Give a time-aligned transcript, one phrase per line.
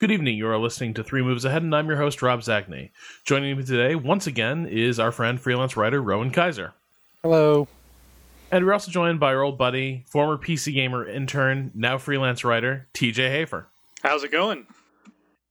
[0.00, 0.38] Good evening.
[0.38, 2.88] You are listening to Three Moves Ahead, and I'm your host, Rob Zacny.
[3.26, 6.72] Joining me today, once again, is our friend, freelance writer Rowan Kaiser.
[7.22, 7.68] Hello.
[8.50, 12.88] And we're also joined by our old buddy, former PC Gamer intern, now freelance writer,
[12.94, 13.66] TJ Hafer.
[14.02, 14.66] How's it going?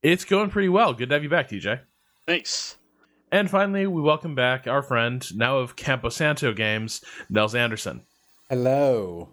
[0.01, 0.95] It's going pretty well.
[0.95, 1.81] Good to have you back, TJ.
[2.25, 2.75] Thanks.
[3.31, 8.01] And finally, we welcome back our friend, now of Campo Santo Games, Nels Anderson.
[8.49, 9.29] Hello.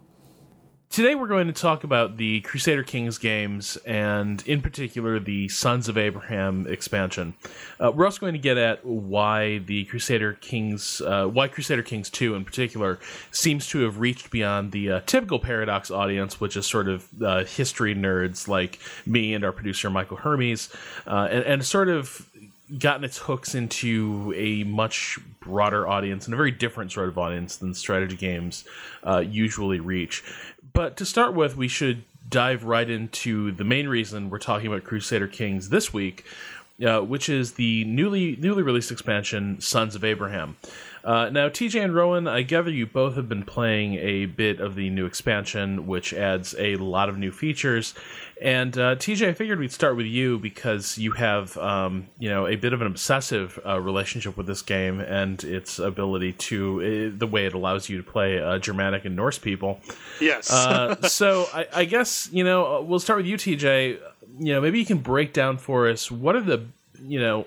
[0.89, 5.89] Today we're going to talk about the Crusader Kings games and, in particular, the Sons
[5.89, 7.35] of Abraham expansion.
[7.79, 12.09] Uh, we're also going to get at why the Crusader Kings, uh, why Crusader Kings
[12.09, 12.99] 2 in particular,
[13.31, 17.45] seems to have reached beyond the uh, typical Paradox audience, which is sort of uh,
[17.45, 20.73] history nerds like me and our producer Michael Hermes,
[21.07, 22.27] uh, and, and sort of
[22.79, 27.57] gotten its hooks into a much broader audience and a very different sort of audience
[27.57, 28.65] than strategy games
[29.05, 30.25] uh, usually reach.
[30.77, 34.85] But to start with, we should dive right into the main reason we're talking about
[34.85, 36.27] Crusader Kings this week,
[36.87, 40.59] uh, which is the newly newly released expansion Sons of Abraham.
[41.07, 44.75] Uh, now, TJ and Rowan, I gather you both have been playing a bit of
[44.75, 47.95] the new expansion, which adds a lot of new features.
[48.43, 52.49] And uh, TJ, I figured we'd start with you because you have, um, you know,
[52.49, 57.17] a bit of an obsessive uh, relationship with this game and its ability to uh,
[57.17, 59.79] the way it allows you to play uh, Germanic and Norse people.
[60.21, 60.53] Yes.
[60.53, 64.01] Uh, so I, I guess you know we'll start with you, TJ.
[64.41, 66.67] You know, maybe you can break down for us what are the,
[67.01, 67.47] you know,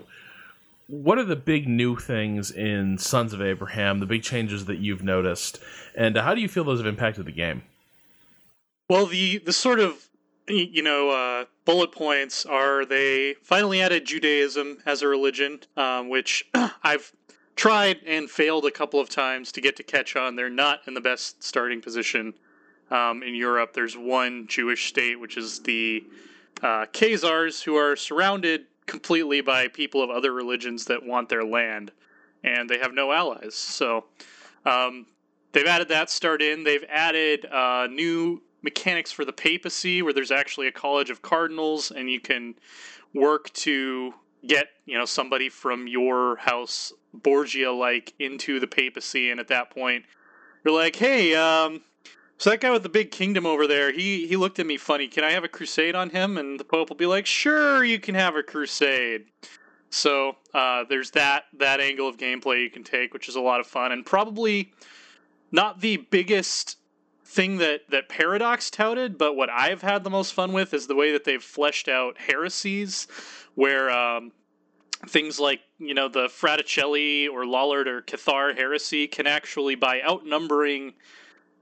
[0.90, 5.04] what are the big new things in Sons of Abraham, the big changes that you've
[5.04, 5.60] noticed,
[5.96, 7.62] and how do you feel those have impacted the game?
[8.90, 10.10] Well, the the sort of
[10.48, 16.50] you know uh, bullet points are they finally added Judaism as a religion, um, which
[16.84, 17.14] I've
[17.56, 20.36] tried and failed a couple of times to get to catch on.
[20.36, 22.34] They're not in the best starting position
[22.90, 23.74] um, in Europe.
[23.74, 26.04] There's one Jewish state, which is the
[26.64, 31.92] uh, Khazars, who are surrounded completely by people of other religions that want their land,
[32.44, 33.56] and they have no allies.
[33.56, 34.06] So
[34.66, 35.06] um,
[35.52, 36.64] they've added that start in.
[36.64, 41.92] They've added uh, new mechanics for the papacy, where there's actually a college of cardinals,
[41.92, 42.56] and you can
[43.14, 44.14] work to
[44.46, 49.70] get you know somebody from your house Borgia like into the papacy, and at that
[49.70, 50.04] point
[50.66, 51.82] you're like, hey, um,
[52.40, 55.10] so that guy with the big kingdom over there, he he looked at me funny.
[55.10, 56.38] Can I have a crusade on him?
[56.38, 59.26] And the Pope will be like, sure, you can have a crusade.
[59.90, 63.60] So uh, there's that that angle of gameplay you can take, which is a lot
[63.60, 64.72] of fun, and probably
[65.52, 66.78] not the biggest
[67.26, 70.96] thing that that Paradox touted, but what I've had the most fun with is the
[70.96, 73.08] way that they've fleshed out heresies,
[73.56, 74.32] where um,
[75.08, 80.94] things like you know the Fraticelli or Lollard or Cathar heresy can actually by outnumbering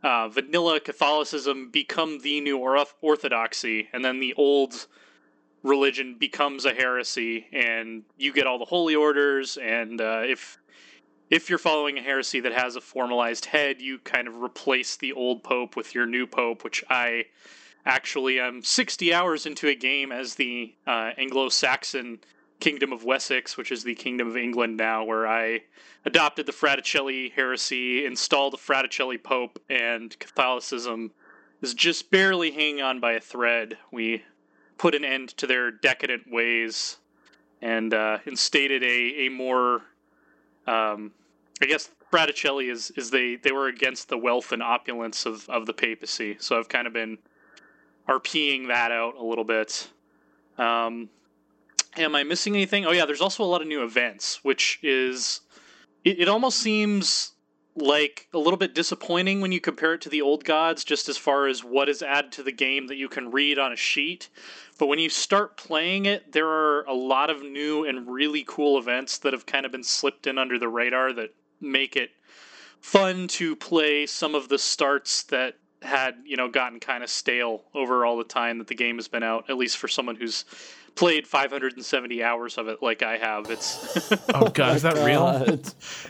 [0.03, 4.87] uh, vanilla Catholicism become the new orthodoxy, and then the old
[5.63, 9.57] religion becomes a heresy, and you get all the holy orders.
[9.57, 10.59] And uh, if
[11.29, 15.11] if you're following a heresy that has a formalized head, you kind of replace the
[15.13, 17.25] old pope with your new pope, which I
[17.85, 22.19] actually am 60 hours into a game as the uh, Anglo-Saxon
[22.59, 25.63] Kingdom of Wessex, which is the Kingdom of England now, where I
[26.07, 31.11] adopted the Fraticelli heresy, installed the Fraticelli Pope, and Catholicism
[31.61, 33.77] is just barely hanging on by a thread.
[33.91, 34.23] We
[34.77, 36.95] put an end to their decadent ways
[37.61, 39.81] and uh, instated a, a more,
[40.65, 41.11] um,
[41.61, 45.65] I guess, Fraticelli is, is they, they were against the wealth and opulence of, of
[45.65, 46.37] the papacy.
[46.39, 47.17] So I've kind of been
[48.07, 49.89] RPing that out a little bit.
[50.57, 51.09] Um,
[51.97, 52.85] Am I missing anything?
[52.85, 55.41] Oh yeah, there's also a lot of new events, which is
[56.03, 57.33] it, it almost seems
[57.75, 61.17] like a little bit disappointing when you compare it to the old gods, just as
[61.17, 64.29] far as what is added to the game that you can read on a sheet.
[64.79, 68.77] But when you start playing it, there are a lot of new and really cool
[68.77, 72.11] events that have kind of been slipped in under the radar that make it
[72.81, 77.63] fun to play some of the starts that had you know gotten kind of stale
[77.75, 80.43] over all the time that the game has been out at least for someone who's
[80.97, 83.49] played 570 hours of it like I have.
[83.49, 85.05] It's oh god, is that god.
[85.05, 85.59] real?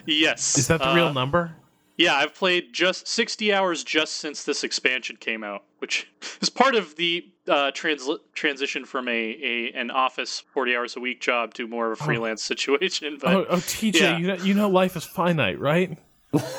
[0.05, 0.57] yes.
[0.57, 1.55] Is that the uh, real number?
[1.97, 6.07] Yeah, I've played just 60 hours just since this expansion came out, which
[6.41, 10.99] is part of the uh, trans- transition from a, a an office 40 hours a
[10.99, 12.05] week job to more of a oh.
[12.05, 12.47] freelance oh.
[12.55, 13.17] situation.
[13.19, 14.17] But, oh, oh, TJ, yeah.
[14.17, 15.97] you know, you know life is finite, right?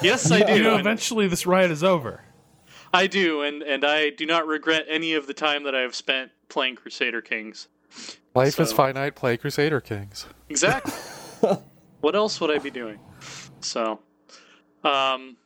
[0.03, 0.57] Yes, I do.
[0.57, 2.23] You know, eventually this ride is over.
[2.93, 5.95] I do, and and I do not regret any of the time that I have
[5.95, 7.69] spent playing Crusader Kings.
[8.35, 9.14] Life so, is finite.
[9.14, 10.26] Play Crusader Kings.
[10.49, 10.93] Exactly.
[12.00, 12.99] what else would I be doing?
[13.61, 14.00] So,
[14.85, 15.37] um,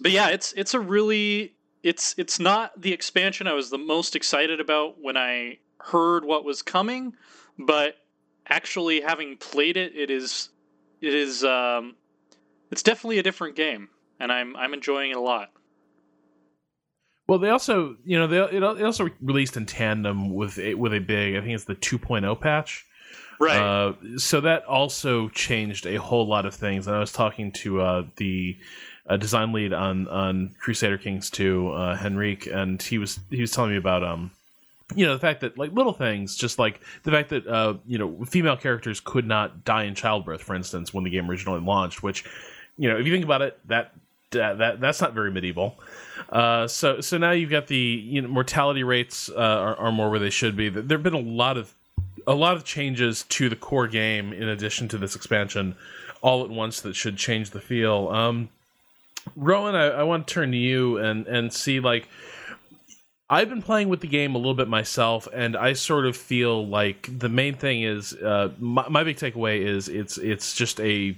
[0.00, 4.16] but yeah, it's it's a really it's it's not the expansion I was the most
[4.16, 7.14] excited about when I heard what was coming,
[7.58, 7.96] but
[8.48, 10.50] actually having played it, it is
[11.00, 11.96] it is um,
[12.70, 13.88] it's definitely a different game,
[14.20, 15.50] and I'm I'm enjoying it a lot.
[17.26, 21.00] Well, they also, you know, they it also released in tandem with a, with a
[21.00, 22.86] big, I think it's the 2.0 patch.
[23.40, 23.60] Right.
[23.60, 26.86] Uh, so that also changed a whole lot of things.
[26.86, 28.56] And I was talking to uh, the
[29.08, 33.50] uh, design lead on on Crusader Kings 2, uh, Henrik, and he was he was
[33.50, 34.30] telling me about um,
[34.94, 37.98] you know, the fact that like little things, just like the fact that uh, you
[37.98, 42.02] know, female characters could not die in childbirth, for instance, when the game originally launched.
[42.02, 42.24] Which,
[42.78, 43.92] you know, if you think about it, that
[44.30, 45.78] that, that that's not very medieval.
[46.30, 50.10] Uh, so so now you've got the you know mortality rates uh, are, are more
[50.10, 50.68] where they should be.
[50.68, 51.74] There have been a lot of
[52.26, 55.76] a lot of changes to the core game in addition to this expansion
[56.22, 58.08] all at once that should change the feel.
[58.08, 58.48] Um,
[59.36, 62.08] Rowan, I, I want to turn to you and and see like
[63.28, 66.66] I've been playing with the game a little bit myself, and I sort of feel
[66.66, 71.16] like the main thing is uh, my, my big takeaway is it's it's just a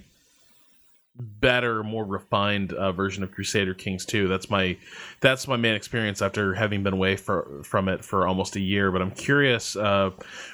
[1.19, 4.27] better, more refined uh, version of Crusader Kings 2.
[4.27, 4.77] That's my
[5.19, 8.91] that's my main experience after having been away for, from it for almost a year.
[8.91, 10.11] But I'm curious uh,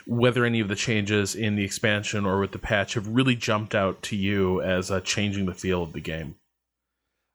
[0.08, 3.76] whether any of the changes in the expansion or with the patch have really jumped
[3.76, 6.36] out to you as uh, changing the feel of the game.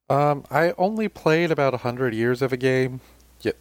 [0.09, 3.01] Um, I only played about hundred years of a game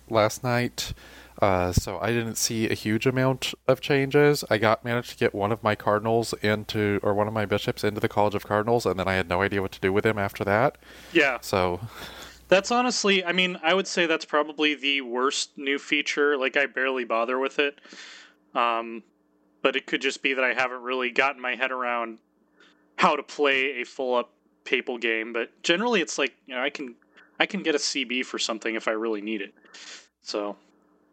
[0.10, 0.94] last night.
[1.42, 4.44] Uh, so I didn't see a huge amount of changes.
[4.50, 7.84] I got managed to get one of my cardinals into, or one of my bishops
[7.84, 10.06] into the College of Cardinals, and then I had no idea what to do with
[10.06, 10.78] him after that.
[11.14, 11.38] Yeah.
[11.42, 11.80] So
[12.50, 16.36] that's honestly, I mean, I would say that's probably the worst new feature.
[16.36, 17.80] Like I barely bother with it.
[18.54, 19.04] Um,
[19.62, 22.18] but it could just be that I haven't really gotten my head around
[22.96, 24.32] how to play a full up
[24.66, 25.32] papal game.
[25.32, 26.96] But generally, it's like you know, I can
[27.40, 29.54] I can get a CB for something if I really need it.
[30.22, 30.58] So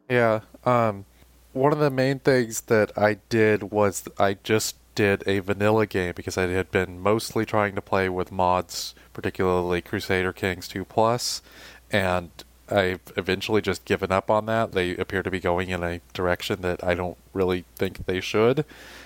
[0.09, 0.41] yeah.
[0.65, 1.05] Um,
[1.53, 6.13] one of the main things that I did was I just did a vanilla game
[6.17, 11.43] because I had been mostly trying to play with mods, particularly Crusader Kings 2 Plus,
[11.91, 12.31] and
[12.69, 14.73] I've eventually just given up on that.
[14.73, 18.65] They appear to be going in a direction that I don't really think they should,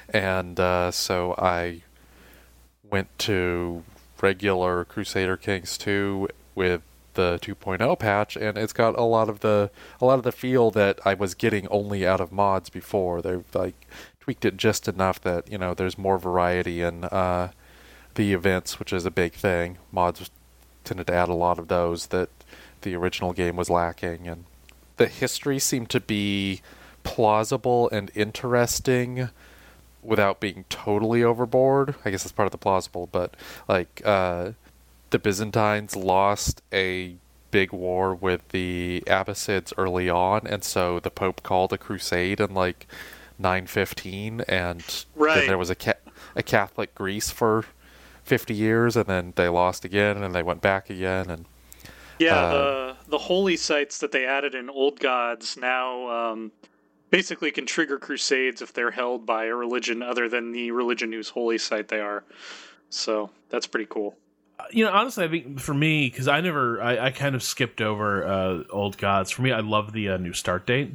[0.09, 1.83] and uh, so I
[2.89, 3.85] went to
[4.23, 6.83] regular Crusader Kings 2 with
[7.15, 9.71] the 2.0 patch, and it's got a lot of the
[10.01, 13.23] a lot of the feel that I was getting only out of mods before.
[13.23, 13.87] They've like
[14.21, 17.51] tweaked it just enough that you know there's more variety in uh,
[18.15, 19.79] the events, which is a big thing.
[19.93, 20.31] Mods
[20.85, 22.31] tended to add a lot of those that
[22.83, 24.45] the original game was lacking, and
[24.97, 26.61] the history seemed to be
[27.03, 29.31] plausible and interesting
[30.03, 31.95] without being totally overboard.
[32.05, 33.35] I guess that's part of the plausible, but
[33.69, 34.53] like uh,
[35.11, 37.17] the Byzantines lost a
[37.51, 42.55] big war with the Abbasids early on, and so the Pope called a crusade in
[42.55, 42.87] like
[43.39, 45.35] 915, and right.
[45.35, 45.95] then there was a ca-
[46.37, 47.65] a Catholic Greece for
[48.23, 51.45] 50 years, and then they lost again, and they went back again, and
[52.19, 56.53] yeah, uh, the the holy sites that they added in Old Gods now um,
[57.09, 61.31] basically can trigger crusades if they're held by a religion other than the religion whose
[61.31, 62.23] holy site they are.
[62.91, 64.17] So that's pretty cool
[64.71, 67.81] you know, honestly, I think for me, because I never, I, I, kind of skipped
[67.81, 69.31] over uh, Old Gods.
[69.31, 70.93] For me, I love the uh, new start date,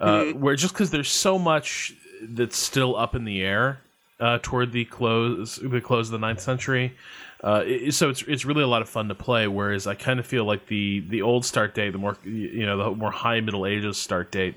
[0.00, 0.40] uh, mm-hmm.
[0.40, 3.80] where just because there's so much that's still up in the air
[4.20, 6.94] uh, toward the close, the close of the ninth century.
[7.42, 9.46] Uh, it, so it's it's really a lot of fun to play.
[9.46, 12.78] Whereas I kind of feel like the the old start date, the more you know,
[12.78, 14.54] the more high Middle Ages start date,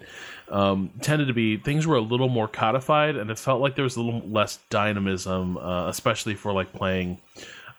[0.50, 3.84] um, tended to be things were a little more codified, and it felt like there
[3.84, 7.18] was a little less dynamism, uh, especially for like playing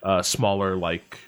[0.03, 1.19] uh, smaller like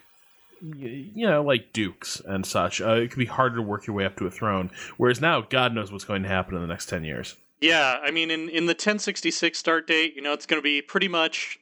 [0.63, 2.81] you know like dukes and such.
[2.81, 5.41] Uh, it could be harder to work your way up to a throne whereas now
[5.41, 7.37] god knows what's going to happen in the next 10 years.
[7.61, 10.83] Yeah i mean in, in the 1066 start date you know it's going to be
[10.83, 11.59] pretty much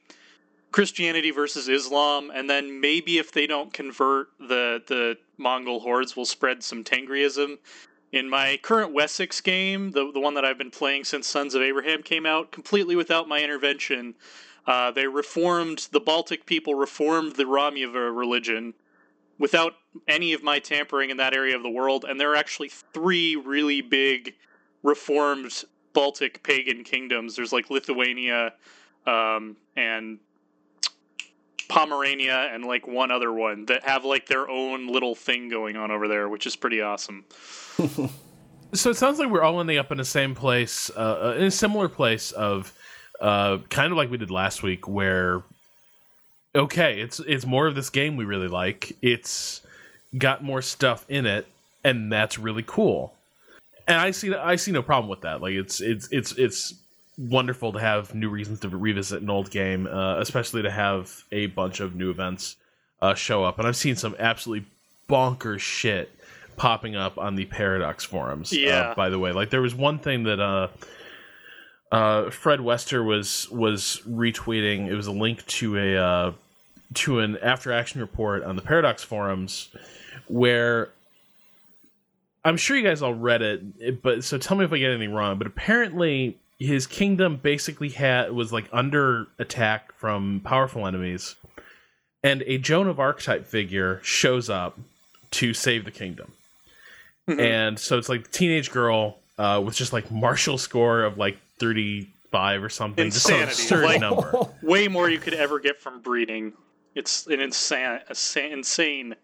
[0.71, 6.25] christianity versus islam and then maybe if they don't convert the the mongol hordes will
[6.25, 7.57] spread some tengriism.
[8.11, 11.61] In my current wessex game the, the one that i've been playing since sons of
[11.61, 14.15] abraham came out completely without my intervention
[14.69, 18.75] uh, they reformed the Baltic people reformed the Romuva religion
[19.39, 19.73] without
[20.07, 23.35] any of my tampering in that area of the world, and there are actually three
[23.35, 24.35] really big
[24.83, 27.35] reformed Baltic pagan kingdoms.
[27.35, 28.53] There's like Lithuania
[29.07, 30.19] um, and
[31.67, 35.89] Pomerania and like one other one that have like their own little thing going on
[35.89, 37.25] over there, which is pretty awesome.
[38.73, 41.51] so it sounds like we're all ending up in the same place, uh, in a
[41.51, 42.71] similar place of
[43.21, 45.41] uh, kind of like we did last week, where
[46.55, 48.95] okay, it's it's more of this game we really like.
[49.01, 49.61] It's
[50.17, 51.47] got more stuff in it,
[51.83, 53.13] and that's really cool.
[53.87, 55.41] and I see I see no problem with that.
[55.41, 56.73] Like it's it's it's it's
[57.17, 61.47] wonderful to have new reasons to revisit an old game, uh, especially to have a
[61.47, 62.55] bunch of new events
[63.01, 63.59] uh, show up.
[63.59, 64.65] And I've seen some absolutely
[65.09, 66.09] bonkers shit
[66.55, 68.51] popping up on the Paradox forums.
[68.53, 68.93] uh, Yeah.
[68.93, 70.39] by the way, like there was one thing that
[71.91, 74.87] uh, Fred Wester was was retweeting.
[74.87, 76.31] It was a link to a uh,
[76.95, 79.69] to an after action report on the Paradox forums
[80.27, 80.89] where
[82.45, 85.13] I'm sure you guys all read it, but so tell me if I get anything
[85.13, 85.37] wrong.
[85.37, 91.35] But apparently, his kingdom basically had was like under attack from powerful enemies,
[92.23, 94.79] and a Joan of Arc type figure shows up
[95.31, 96.33] to save the kingdom.
[97.27, 97.39] Mhm.
[97.39, 101.37] And so it's like the teenage girl uh, with just like martial score of like
[101.59, 103.45] 35 or something, Insanity.
[103.47, 104.31] just absurd Like- number.
[104.63, 106.53] Way more you could ever get from breeding.
[106.95, 107.99] It's an insane,
[108.51, 109.15] insane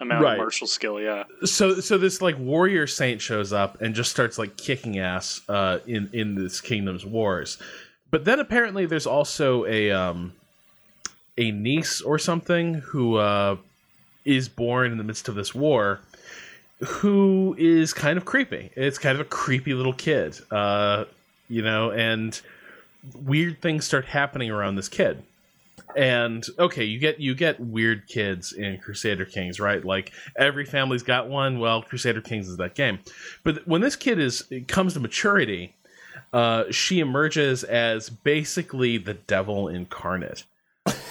[0.00, 0.32] amount Right.
[0.32, 0.98] of martial skill.
[1.00, 1.24] Yeah.
[1.44, 5.78] so so this like warrior saint shows up and just starts like kicking ass uh
[5.86, 7.58] in in this kingdom's wars
[8.10, 10.32] but then apparently there's also a um
[11.36, 13.56] a niece or something who uh
[14.24, 16.00] is born in the midst of this war
[16.80, 21.04] who is kind of creepy it's kind of a creepy little kid uh
[21.50, 22.40] you know and
[23.14, 25.22] weird things start happening around this kid.
[25.96, 29.84] And okay you get you get weird kids in crusader kings right?
[29.84, 31.58] Like every family's got one.
[31.58, 33.00] Well crusader kings is that game.
[33.44, 35.74] But when this kid is comes to maturity
[36.32, 40.44] uh, she emerges as basically the devil incarnate.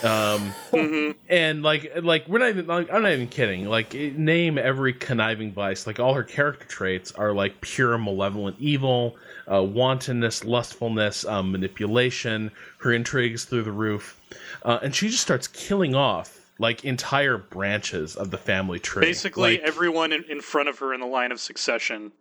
[0.04, 3.66] Um, hmm and like like we're not even like, i'm not even kidding.
[3.66, 5.86] Like name every conniving vice.
[5.86, 9.16] Like all her character traits are like pure malevolent evil
[9.52, 14.20] uh, wantonness lustfulness um, manipulation her intrigues through the roof
[14.64, 19.54] uh, and she just starts killing off like entire branches of the family tree Basically,
[19.54, 22.12] Like, everyone in, in front of her in the line of succession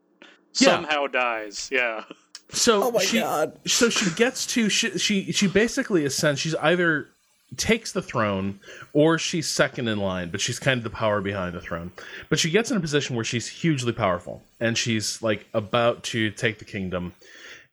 [0.55, 0.75] Yeah.
[0.77, 1.69] somehow dies.
[1.73, 2.05] Yeah.
[2.51, 3.59] so Oh my she, god.
[3.67, 7.09] so she gets to she, she she basically ascends she's either
[7.57, 8.61] takes the throne
[8.93, 11.93] or she's second in line but she's kind of the power behind the throne.
[12.29, 16.31] But she gets in a position where she's hugely powerful and she's like about to
[16.31, 17.15] take the kingdom.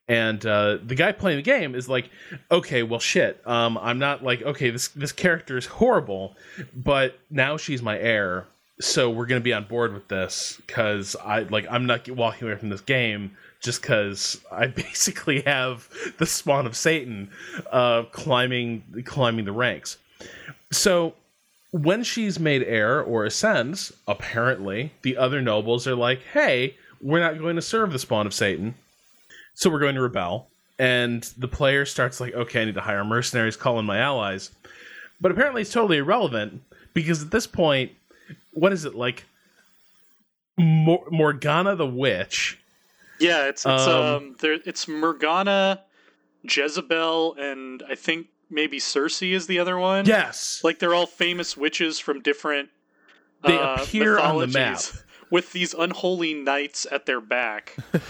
[0.07, 2.09] And uh, the guy playing the game is like
[2.51, 6.35] okay well shit um, i'm not like okay this this character is horrible
[6.75, 8.45] but now she's my heir
[8.79, 12.57] so we're gonna be on board with this because i like i'm not walking away
[12.57, 13.35] from this game
[13.65, 17.29] just because i basically have the spawn of satan
[17.71, 19.97] uh, climbing climbing the ranks.
[20.71, 21.15] So
[21.71, 27.37] when she's made heir or ascends apparently the other nobles are like hey we're not
[27.37, 28.75] going to serve the spawn of satan.
[29.55, 30.47] So we're going to rebel.
[30.77, 34.51] And the player starts like okay i need to hire mercenaries call in my allies.
[35.19, 36.61] But apparently it's totally irrelevant
[36.93, 37.91] because at this point
[38.53, 39.25] what is it like
[40.57, 42.57] Mor- morgana the witch
[43.19, 45.81] Yeah, it's it's um, Um, there it's Morgana,
[46.43, 50.05] Jezebel, and I think maybe Cersei is the other one.
[50.05, 52.69] yes like they're all famous witches from different.
[53.43, 54.79] They uh, appear on the map.
[55.31, 57.75] with these unholy knights at their back,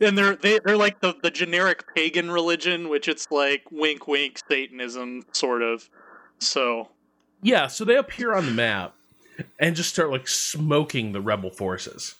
[0.00, 4.40] and they're they, they're like the the generic pagan religion, which it's like wink wink
[4.48, 5.88] Satanism sort of.
[6.38, 6.88] So
[7.42, 8.94] yeah so they appear on the map
[9.58, 12.14] and just start like smoking the rebel forces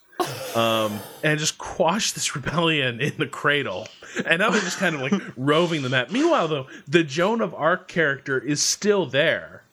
[0.55, 3.87] um and just quash this rebellion in the cradle.
[4.25, 6.11] And now they're just kind of like roving the map.
[6.11, 9.63] Meanwhile though the joan of arc character is still there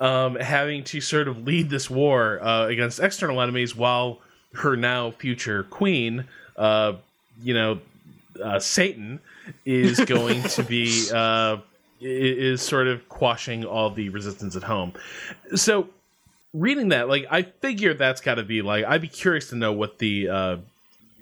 [0.00, 4.20] um having to sort of lead this war uh, against external enemies while
[4.52, 6.24] her now future queen
[6.56, 6.92] uh
[7.42, 7.78] you know
[8.42, 9.18] uh, satan
[9.64, 11.56] is going to be uh
[12.00, 14.92] is sort of quashing all the resistance at home.
[15.54, 15.88] So
[16.60, 19.72] reading that, like I figure that's got to be like I'd be curious to know
[19.72, 20.56] what the, uh,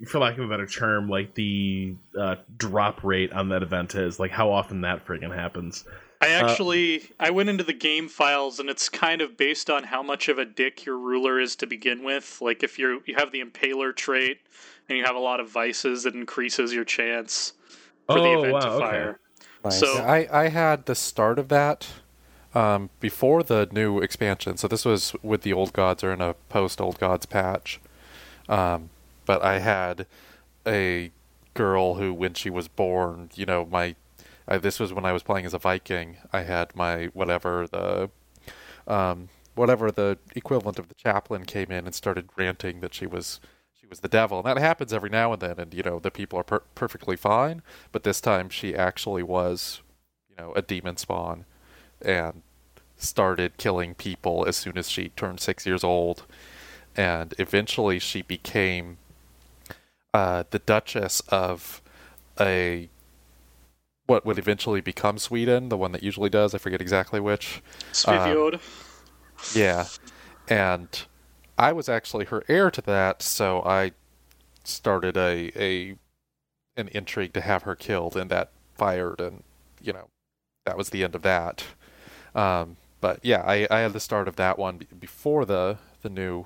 [0.07, 4.19] for lack of a better term, like the uh, drop rate on that event is,
[4.19, 5.85] like how often that friggin' happens.
[6.21, 10.01] I actually I went into the game files and it's kind of based on how
[10.01, 12.39] much of a dick your ruler is to begin with.
[12.41, 14.39] Like if you you have the impaler trait
[14.89, 17.53] and you have a lot of vices, it increases your chance
[18.07, 18.79] for the Oh, event wow, to okay.
[18.79, 19.19] fire.
[19.63, 19.79] Nice.
[19.79, 21.87] So- I, I had the start of that
[22.55, 24.57] um, before the new expansion.
[24.57, 27.79] So this was with the old gods or in a post old gods patch.
[28.49, 28.89] Um,
[29.25, 30.07] but I had
[30.67, 31.11] a
[31.53, 33.95] girl who, when she was born, you know, my
[34.47, 36.17] I, this was when I was playing as a Viking.
[36.31, 38.09] I had my whatever the
[38.87, 43.39] um, whatever the equivalent of the chaplain came in and started ranting that she was
[43.73, 45.59] she was the devil, and that happens every now and then.
[45.59, 49.81] And you know, the people are per- perfectly fine, but this time she actually was,
[50.29, 51.45] you know, a demon spawn,
[52.01, 52.43] and
[52.97, 56.23] started killing people as soon as she turned six years old.
[56.95, 58.97] and eventually she became
[60.13, 61.81] uh, the Duchess of
[62.39, 62.89] a
[64.05, 66.53] what would eventually become Sweden, the one that usually does.
[66.53, 67.61] I forget exactly which.
[67.91, 68.53] Svitjod.
[68.55, 68.59] Um,
[69.53, 69.87] yeah,
[70.47, 70.87] and
[71.57, 73.91] I was actually her heir to that, so I
[74.63, 75.97] started a a
[76.77, 79.43] an intrigue to have her killed, and that fired, and
[79.81, 80.07] you know
[80.65, 81.63] that was the end of that.
[82.33, 86.45] Um, but yeah, I, I had the start of that one before the the new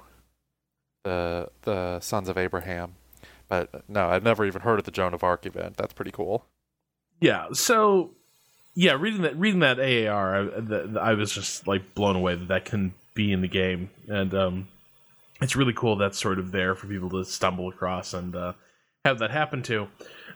[1.04, 2.96] the the Sons of Abraham.
[3.48, 5.78] But no, I've never even heard of the Joan of Arc event.
[5.78, 6.46] That's pretty cool.
[7.20, 7.48] Yeah.
[7.54, 8.12] So,
[8.76, 12.48] yeah, reading that reading that AAR, I, the, I was just like blown away that
[12.48, 14.68] that can be in the game, and um,
[15.42, 18.54] it's really cool that's sort of there for people to stumble across and uh,
[19.04, 19.88] have that happen to.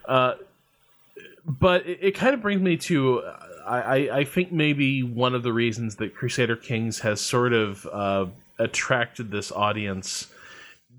[0.08, 0.34] Uh,
[1.46, 3.22] but it, it kind of brings me to
[3.65, 8.25] I, I think maybe one of the reasons that Crusader Kings has sort of uh,
[8.60, 10.27] attracted this audience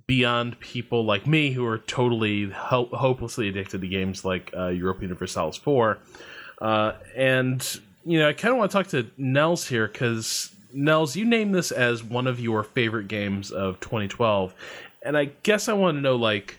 [0.06, 5.02] beyond people like me who are totally ho- hopelessly addicted to games like uh, Europa
[5.02, 5.98] Universalis 4.
[6.60, 11.16] Uh, and, you know, I kind of want to talk to Nels here because, Nels,
[11.16, 14.54] you named this as one of your favorite games of 2012.
[15.02, 16.58] And I guess I want to know, like,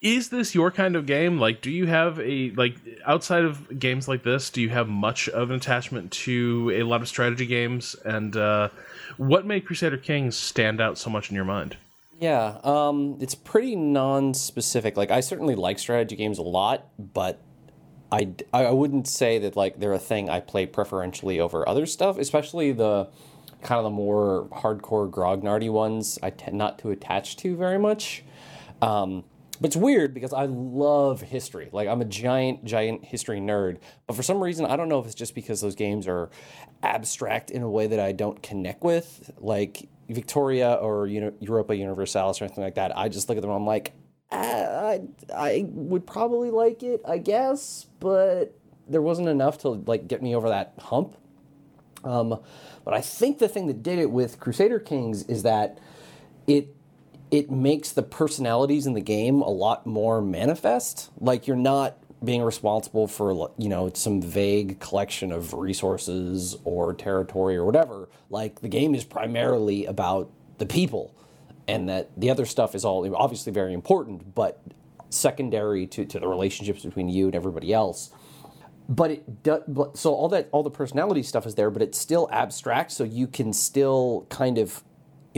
[0.00, 1.38] is this your kind of game?
[1.38, 4.50] Like, do you have a like outside of games like this?
[4.50, 7.96] Do you have much of an attachment to a lot of strategy games?
[8.04, 8.68] And uh,
[9.16, 11.76] what made Crusader Kings stand out so much in your mind?
[12.20, 14.96] Yeah, um, it's pretty non-specific.
[14.96, 17.40] Like, I certainly like strategy games a lot, but
[18.10, 22.18] I I wouldn't say that like they're a thing I play preferentially over other stuff,
[22.18, 23.08] especially the
[23.62, 26.18] kind of the more hardcore grognardy ones.
[26.22, 28.22] I tend not to attach to very much.
[28.80, 29.24] Um,
[29.60, 31.68] but it's weird because I love history.
[31.72, 33.78] Like I'm a giant, giant history nerd.
[34.06, 36.30] But for some reason, I don't know if it's just because those games are
[36.82, 41.76] abstract in a way that I don't connect with, like Victoria or you know Europa
[41.76, 42.96] Universalis or anything like that.
[42.96, 43.50] I just look at them.
[43.50, 43.92] And I'm like,
[44.30, 44.36] ah,
[44.88, 45.00] I,
[45.34, 50.34] I would probably like it, I guess, but there wasn't enough to like get me
[50.34, 51.16] over that hump.
[52.04, 52.40] Um,
[52.84, 55.78] but I think the thing that did it with Crusader Kings is that
[56.46, 56.74] it
[57.30, 61.10] it makes the personalities in the game a lot more manifest.
[61.20, 67.56] Like you're not being responsible for you know some vague collection of resources or territory
[67.56, 68.08] or whatever.
[68.30, 71.14] Like the game is primarily about the people,
[71.66, 74.60] and that the other stuff is all obviously very important, but
[75.10, 78.10] secondary to, to the relationships between you and everybody else.
[78.88, 79.62] But it does,
[79.94, 82.90] so all that all the personality stuff is there, but it's still abstract.
[82.90, 84.82] So you can still kind of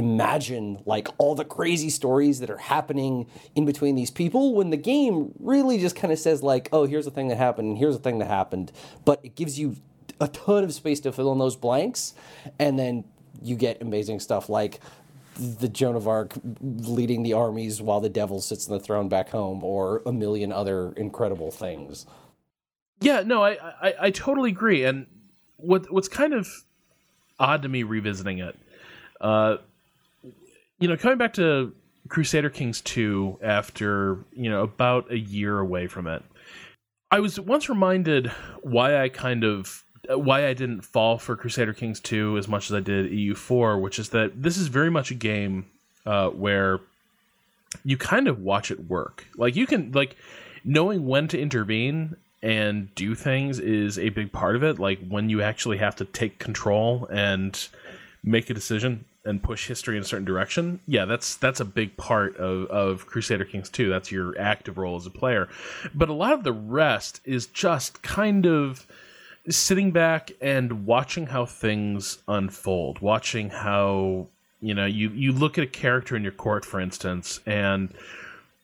[0.00, 4.76] imagine like all the crazy stories that are happening in between these people when the
[4.76, 7.96] game really just kind of says like oh here's the thing that happened and here's
[7.96, 8.72] the thing that happened
[9.04, 9.76] but it gives you
[10.20, 12.14] a ton of space to fill in those blanks
[12.58, 13.04] and then
[13.42, 14.80] you get amazing stuff like
[15.40, 19.30] the Joan of Arc leading the armies while the devil sits in the throne back
[19.30, 22.04] home, or a million other incredible things.
[23.00, 24.84] Yeah, no, I, I, I totally agree.
[24.84, 25.06] And
[25.56, 26.48] what what's kind of
[27.38, 28.58] odd to me revisiting it,
[29.20, 29.56] uh,
[30.80, 31.72] you know, coming back to
[32.08, 36.24] Crusader Kings 2 after, you know, about a year away from it,
[37.10, 38.28] I was once reminded
[38.62, 42.74] why I kind of why I didn't fall for Crusader Kings 2 as much as
[42.74, 45.66] I did EU4, which is that this is very much a game
[46.06, 46.80] uh, where
[47.84, 49.26] you kind of watch it work.
[49.36, 50.16] Like you can like
[50.64, 54.78] knowing when to intervene and do things is a big part of it.
[54.78, 57.68] Like when you actually have to take control and
[58.24, 61.96] make a decision and push history in a certain direction, yeah, that's that's a big
[61.96, 63.88] part of, of Crusader Kings 2.
[63.88, 65.48] That's your active role as a player.
[65.94, 68.86] But a lot of the rest is just kind of
[69.48, 74.26] sitting back and watching how things unfold, watching how
[74.60, 77.92] you know you you look at a character in your court, for instance, and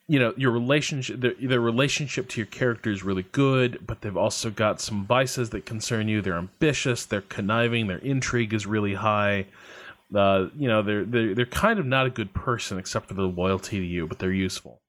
[0.08, 4.16] you know your relationship their, their relationship to your character is really good but they've
[4.16, 8.94] also got some vices that concern you they're ambitious they're conniving their intrigue is really
[8.94, 9.44] high
[10.14, 13.22] uh, you know, they're, they're they're kind of not a good person except for the
[13.22, 14.80] loyalty to you, but they're useful.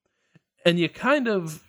[0.65, 1.63] And you kind of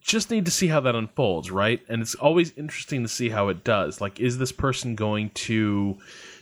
[0.00, 1.80] just need to see how that unfolds, right?
[1.88, 4.00] And it's always interesting to see how it does.
[4.00, 5.98] Like, is this person going to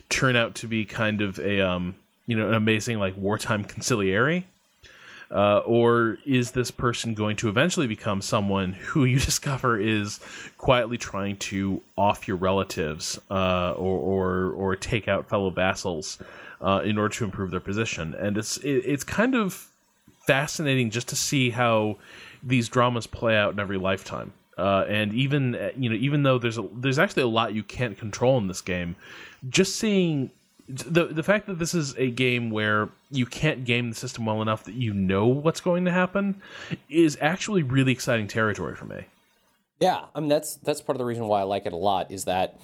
[0.09, 1.95] turn out to be kind of a um,
[2.27, 4.47] you know, an amazing like wartime conciliary?
[5.31, 10.19] Uh, or is this person going to eventually become someone who you discover is
[10.57, 16.19] quietly trying to off your relatives uh, or, or or take out fellow vassals
[16.61, 18.13] uh, in order to improve their position?
[18.15, 19.69] And it's it, it's kind of
[20.27, 21.97] fascinating just to see how
[22.43, 24.33] these dramas play out in every lifetime.
[24.57, 27.97] Uh, and even you know even though there's a, there's actually a lot you can't
[27.97, 28.97] control in this game,
[29.49, 30.29] just seeing
[30.71, 34.41] the the fact that this is a game where you can't game the system well
[34.41, 36.41] enough that you know what's going to happen
[36.89, 39.05] is actually really exciting territory for me.
[39.79, 42.11] Yeah, I mean that's that's part of the reason why I like it a lot
[42.11, 42.59] is that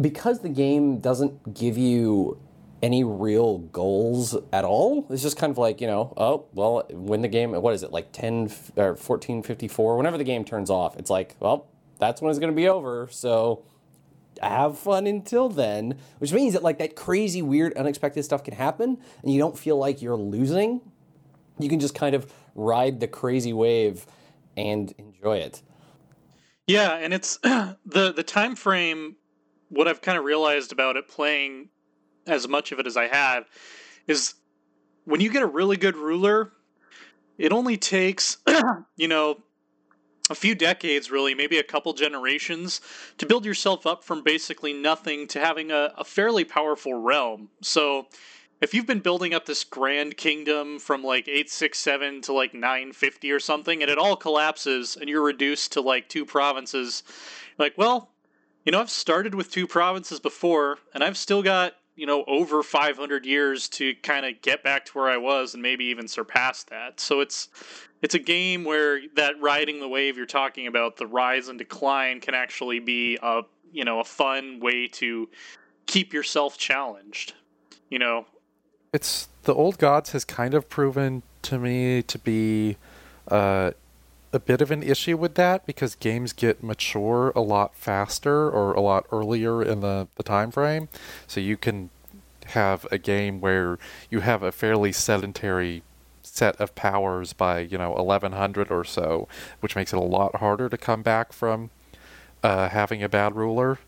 [0.00, 2.38] because the game doesn't give you
[2.82, 5.06] any real goals at all.
[5.08, 7.92] It's just kind of like, you know, oh, well, when the game, what is it,
[7.92, 11.68] like 10 or 1454, whenever the game turns off, it's like, well,
[12.00, 13.08] that's when it's going to be over.
[13.10, 13.62] So
[14.42, 18.98] have fun until then, which means that like that crazy, weird, unexpected stuff can happen
[19.22, 20.80] and you don't feel like you're losing.
[21.58, 24.06] You can just kind of ride the crazy wave
[24.56, 25.62] and enjoy it.
[26.66, 29.16] Yeah, and it's the the time frame
[29.68, 31.70] what I've kind of realized about it playing
[32.26, 33.46] as much of it as I have
[34.06, 34.34] is
[35.04, 36.52] when you get a really good ruler,
[37.38, 38.36] it only takes,
[38.96, 39.42] you know,
[40.32, 42.80] a few decades, really, maybe a couple generations,
[43.18, 47.50] to build yourself up from basically nothing to having a, a, fairly powerful realm.
[47.60, 48.06] So,
[48.60, 53.40] if you've been building up this grand kingdom from like 867 to like 950 or
[53.40, 57.02] something, and it all collapses and you're reduced to like two provinces,
[57.58, 58.10] like, well,
[58.64, 62.64] you know, I've started with two provinces before, and I've still got you know over
[62.64, 66.64] 500 years to kind of get back to where I was and maybe even surpass
[66.64, 66.98] that.
[66.98, 67.48] So it's
[68.02, 72.18] it's a game where that riding the wave you're talking about, the rise and decline
[72.18, 75.28] can actually be a you know a fun way to
[75.86, 77.34] keep yourself challenged.
[77.88, 78.26] You know,
[78.92, 82.78] it's the old gods has kind of proven to me to be
[83.28, 83.70] uh,
[84.32, 88.72] a bit of an issue with that because games get mature a lot faster or
[88.72, 90.88] a lot earlier in the, the time frame.
[91.26, 91.90] So you can
[92.46, 93.78] have a game where
[94.10, 95.82] you have a fairly sedentary
[96.22, 99.28] set of powers by, you know, 1100 or so,
[99.60, 101.70] which makes it a lot harder to come back from
[102.42, 103.78] uh, having a bad ruler.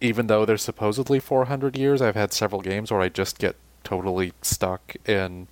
[0.00, 4.32] Even though there's supposedly 400 years, I've had several games where I just get totally
[4.40, 5.48] stuck in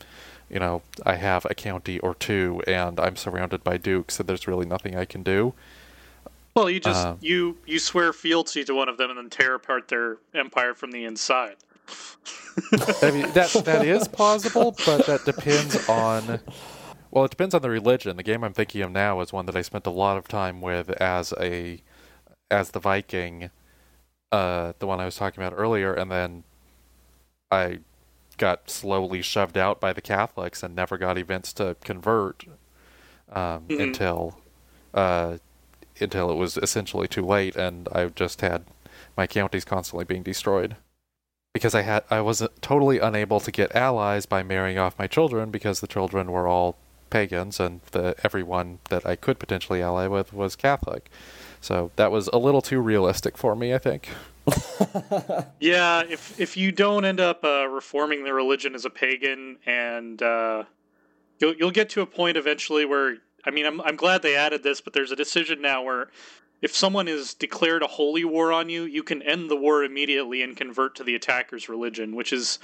[0.51, 4.47] you know, I have a county or two and I'm surrounded by dukes and there's
[4.47, 5.55] really nothing I can do.
[6.55, 9.55] Well, you just um, you you swear fealty to one of them and then tear
[9.55, 11.57] apart their empire from the inside.
[13.03, 16.41] I mean that that is plausible, but that depends on
[17.11, 18.17] well, it depends on the religion.
[18.17, 20.61] The game I'm thinking of now is one that I spent a lot of time
[20.61, 21.81] with as a
[22.51, 23.51] as the Viking,
[24.33, 26.45] uh, the one I was talking about earlier, and then
[27.51, 27.79] I
[28.39, 32.45] got slowly shoved out by the Catholics and never got events to convert
[33.31, 33.81] um, mm-hmm.
[33.81, 34.41] until
[34.95, 35.39] uh,
[36.01, 38.65] until it was essentially too late, and I just had
[39.17, 40.77] my counties constantly being destroyed
[41.53, 45.51] because I had I was totally unable to get allies by marrying off my children
[45.51, 46.77] because the children were all
[47.11, 51.11] pagans and the everyone that I could potentially ally with was Catholic.
[51.61, 54.09] So that was a little too realistic for me, I think.
[55.61, 60.23] yeah, if if you don't end up uh, reforming the religion as a pagan, and
[60.23, 60.65] uh,
[61.39, 64.63] you'll you'll get to a point eventually where I mean, I'm I'm glad they added
[64.63, 66.09] this, but there's a decision now where
[66.61, 70.43] if someone is declared a holy war on you, you can end the war immediately
[70.43, 72.59] and convert to the attacker's religion, which is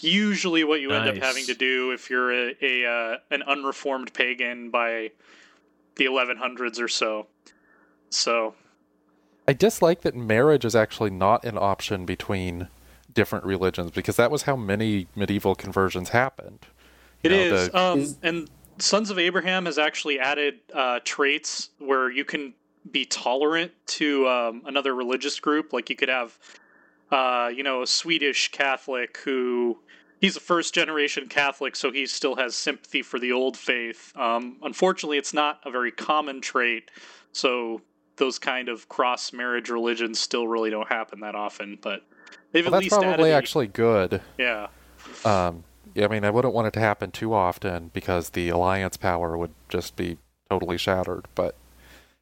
[0.00, 1.08] usually what you nice.
[1.08, 5.10] end up having to do if you're a, a uh, an unreformed pagan by
[5.96, 7.26] the 1100s or so.
[8.10, 8.54] So
[9.48, 12.68] I dislike that marriage is actually not an option between
[13.14, 16.66] different religions because that was how many medieval conversions happened.
[17.22, 17.78] You it know, is, the...
[17.78, 22.52] um, and Sons of Abraham has actually added uh, traits where you can
[22.92, 25.72] be tolerant to um, another religious group.
[25.72, 26.38] Like you could have,
[27.10, 29.78] uh, you know, a Swedish Catholic who
[30.20, 34.12] he's a first generation Catholic, so he still has sympathy for the old faith.
[34.14, 36.90] Um, unfortunately, it's not a very common trait.
[37.32, 37.80] So
[38.18, 42.02] those kind of cross marriage religions still really don't happen that often, but
[42.52, 44.20] they've well, at least probably actually good.
[44.36, 44.68] Yeah.
[45.24, 48.96] Um, yeah, I mean, I wouldn't want it to happen too often because the alliance
[48.96, 50.18] power would just be
[50.50, 51.26] totally shattered.
[51.34, 51.54] But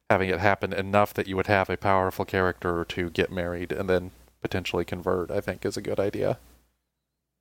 [0.09, 3.89] having it happen enough that you would have a powerful character to get married and
[3.89, 6.37] then potentially convert, I think, is a good idea.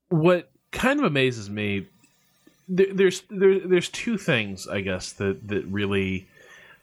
[0.09, 1.87] What kind of amazes me,
[2.69, 6.27] there, there's there, there's two things I guess that that really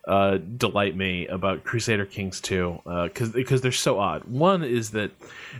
[0.08, 4.26] uh, delight me about Crusader Kings 2 because uh, because they're so odd.
[4.26, 5.12] One is that,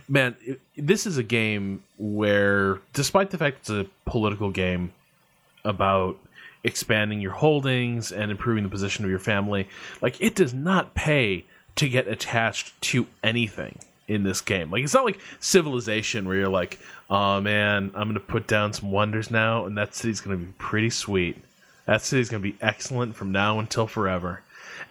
[0.08, 4.92] man, it, this is a game where, despite the fact it's a political game
[5.64, 6.18] about
[6.62, 9.68] expanding your holdings and improving the position of your family,
[10.02, 11.44] like it does not pay
[11.76, 13.78] to get attached to anything
[14.08, 14.70] in this game.
[14.70, 16.78] Like it's not like Civilization where you're like,
[17.08, 20.90] oh man, I'm gonna put down some wonders now, and that city's gonna be pretty
[20.90, 21.42] sweet.
[21.86, 24.42] That city's going to be excellent from now until forever.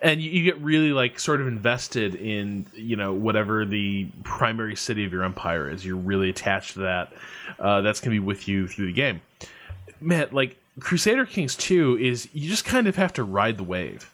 [0.01, 4.75] and you, you get really like sort of invested in you know whatever the primary
[4.75, 5.85] city of your empire is.
[5.85, 7.13] You're really attached to that.
[7.59, 9.21] Uh, that's gonna be with you through the game.
[9.99, 14.09] Man, like Crusader Kings 2 is you just kind of have to ride the wave.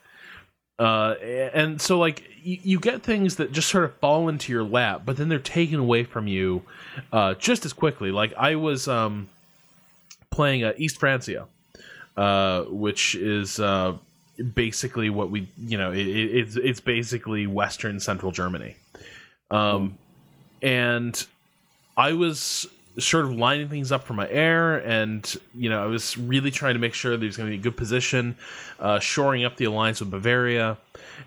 [0.78, 1.15] Uh,
[1.54, 5.02] and so like you, you, get things that just sort of fall into your lap,
[5.06, 6.62] but then they're taken away from you
[7.12, 8.12] uh, just as quickly.
[8.12, 9.30] Like I was um,
[10.30, 11.48] playing uh, East Francia,
[12.19, 13.95] uh, which is uh,
[14.53, 18.75] basically what we you know it, it's it's basically Western Central Germany,
[19.51, 19.97] um,
[20.62, 21.25] and
[21.95, 26.17] I was sort of lining things up for my heir, and you know I was
[26.17, 28.36] really trying to make sure there's going to be a good position,
[28.82, 30.77] uh, shoring up the alliance with Bavaria,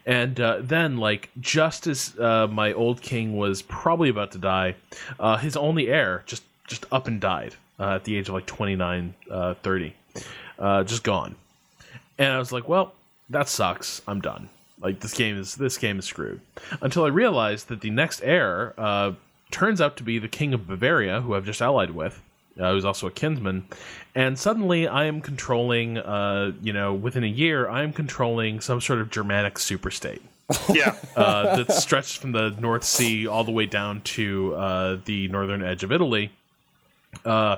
[0.04, 4.74] and uh, then like just as uh, my old king was probably about to die,
[5.18, 8.44] uh, his only heir just just up and died uh, at the age of like
[8.44, 9.14] 29,
[10.62, 11.34] uh, just gone,
[12.16, 12.94] and I was like, well,
[13.28, 14.00] that sucks.
[14.08, 14.48] I'm done.
[14.80, 16.40] Like this game is this game is screwed.
[16.80, 18.72] Until I realized that the next heir
[19.52, 22.20] turns out to be the king of Bavaria, who I've just allied with,
[22.58, 23.66] uh, who's also a kinsman.
[24.14, 28.80] And suddenly I am controlling, uh, you know, within a year, I am controlling some
[28.80, 30.20] sort of Germanic superstate.
[30.68, 30.96] Yeah.
[31.16, 35.62] uh, that stretches from the North Sea all the way down to uh, the northern
[35.62, 36.30] edge of Italy.
[37.24, 37.56] Uh,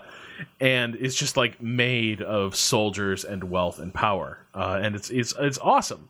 [0.60, 5.34] and it's just like made of soldiers and wealth and power, uh, and it's it's
[5.38, 6.08] it's awesome.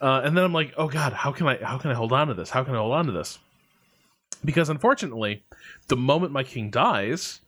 [0.00, 2.28] Uh, and then I'm like, oh god, how can I how can I hold on
[2.28, 2.50] to this?
[2.50, 3.38] How can I hold on to this?
[4.44, 5.42] Because unfortunately,
[5.88, 7.40] the moment my king dies,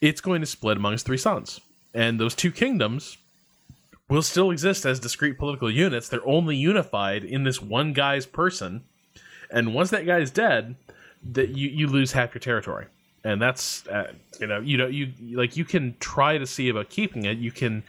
[0.00, 1.60] it's going to split among his three sons.
[1.94, 3.18] And those two kingdoms
[4.08, 6.08] will still exist as discrete political units.
[6.08, 8.82] They're only unified in this one guy's person.
[9.50, 10.74] And once that guy is dead,
[11.32, 12.86] that you, you lose half your territory.
[13.24, 16.90] And that's uh, you know you know you like you can try to see about
[16.90, 17.38] keeping it.
[17.38, 17.82] You can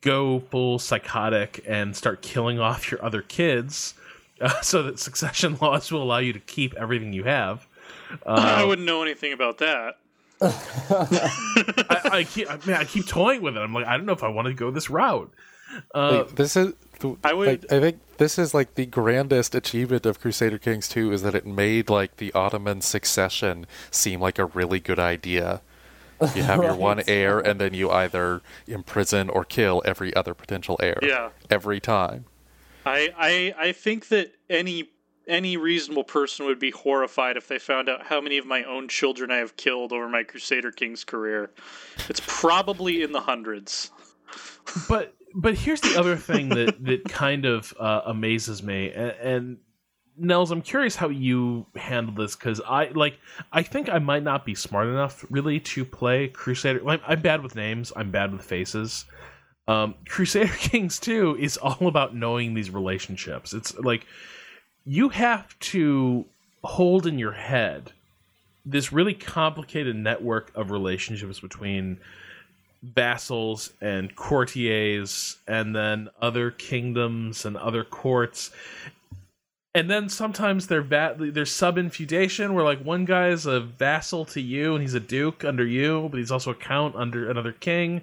[0.00, 3.94] go full psychotic and start killing off your other kids
[4.40, 7.66] uh, so that succession laws will allow you to keep everything you have.
[8.24, 9.98] Uh, I wouldn't know anything about that.
[10.40, 13.60] I, I, keep, I, I keep toying with it.
[13.60, 15.32] I'm like, I don't know if I want to go this route.
[15.92, 16.72] Uh, like, this is,
[17.24, 17.62] I would.
[17.62, 21.34] Like, I think this is like the grandest achievement of Crusader Kings 2 is that
[21.34, 25.62] it made like the Ottoman succession seem like a really good idea.
[26.34, 26.66] You have right.
[26.68, 30.98] your one heir, and then you either imprison or kill every other potential heir.
[31.02, 31.30] Yeah.
[31.50, 32.24] Every time.
[32.84, 34.88] I, I I think that any
[35.26, 38.86] any reasonable person would be horrified if they found out how many of my own
[38.86, 41.50] children I have killed over my Crusader Kings career.
[42.08, 43.90] It's probably in the hundreds.
[44.88, 49.56] But but here's the other thing that that kind of uh, amazes me, and, and
[50.18, 53.18] Nels, I'm curious how you handle this because I like
[53.52, 56.82] I think I might not be smart enough really to play Crusader.
[56.88, 57.92] I'm bad with names.
[57.94, 59.04] I'm bad with faces.
[59.68, 63.52] Um, Crusader Kings 2 is all about knowing these relationships.
[63.52, 64.06] It's like
[64.86, 66.24] you have to
[66.64, 67.92] hold in your head
[68.64, 71.98] this really complicated network of relationships between
[72.94, 78.50] vassals and courtiers and then other kingdoms and other courts
[79.74, 84.24] and then sometimes they're va- there's sub infeudation where like one guy is a vassal
[84.24, 87.52] to you and he's a duke under you but he's also a count under another
[87.52, 88.02] king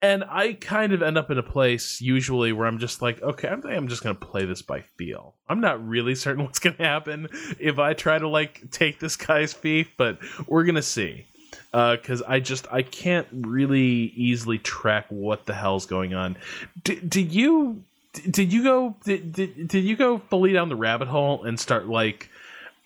[0.00, 3.48] and I kind of end up in a place usually where I'm just like, okay,
[3.48, 5.34] I'm, I'm just gonna play this by feel.
[5.48, 9.52] I'm not really certain what's gonna happen if I try to like take this guy's
[9.52, 11.26] fief, but we're gonna see.
[11.72, 16.36] Because uh, I just I can't really easily track what the hell's going on.
[16.84, 21.08] D- did you did you go did, did, did you go fully down the rabbit
[21.08, 22.30] hole and start like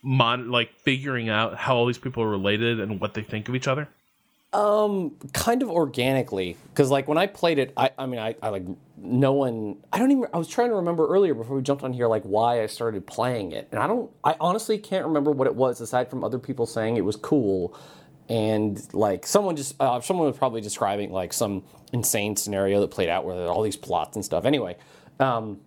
[0.02, 3.54] mon like figuring out how all these people are related and what they think of
[3.54, 3.88] each other?
[4.52, 8.50] Um, kind of organically, because like when I played it, I, I mean, I, I
[8.50, 8.64] like
[8.98, 9.78] no one.
[9.90, 10.26] I don't even.
[10.34, 13.06] I was trying to remember earlier before we jumped on here, like why I started
[13.06, 14.10] playing it, and I don't.
[14.22, 17.74] I honestly can't remember what it was aside from other people saying it was cool,
[18.28, 23.08] and like someone just uh, someone was probably describing like some insane scenario that played
[23.08, 24.44] out with all these plots and stuff.
[24.44, 24.76] Anyway,
[25.20, 25.60] um,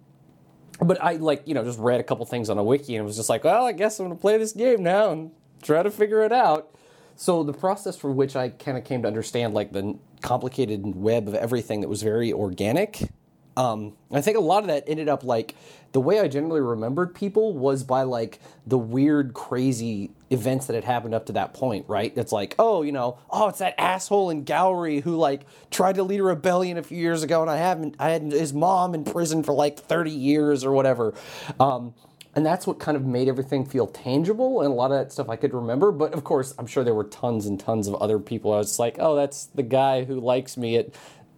[0.79, 3.17] but I like you know just read a couple things on a wiki and was
[3.17, 6.23] just like, well, I guess I'm gonna play this game now and try to figure
[6.23, 6.71] it out.
[7.15, 11.27] So the process for which I kind of came to understand like the complicated web
[11.27, 13.09] of everything that was very organic.
[13.57, 15.55] Um, I think a lot of that ended up like
[15.93, 20.83] the way I generally remembered people was by like the weird, crazy events that had
[20.83, 22.11] happened up to that point, right?
[22.15, 26.03] It's like, oh, you know, oh, it's that asshole in Gowrie who like tried to
[26.03, 29.03] lead a rebellion a few years ago, and I haven't, I had his mom in
[29.03, 31.13] prison for like thirty years or whatever.
[31.59, 31.93] Um,
[32.35, 35.29] and that's what kind of made everything feel tangible and a lot of that stuff
[35.29, 35.91] I could remember.
[35.93, 38.51] But of course, I'm sure there were tons and tons of other people.
[38.53, 40.89] I was like, oh, that's the guy who likes me at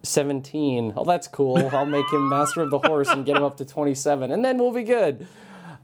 [0.02, 0.94] 17.
[0.96, 1.56] Oh, that's cool.
[1.72, 4.58] I'll make him master of the horse and get him up to 27, and then
[4.58, 5.26] we'll be good.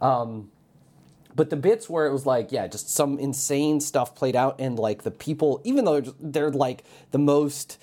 [0.01, 0.51] Um,
[1.35, 4.79] but the bits where it was like, yeah, just some insane stuff played out, and
[4.79, 7.83] like the people, even though they're, they're like the most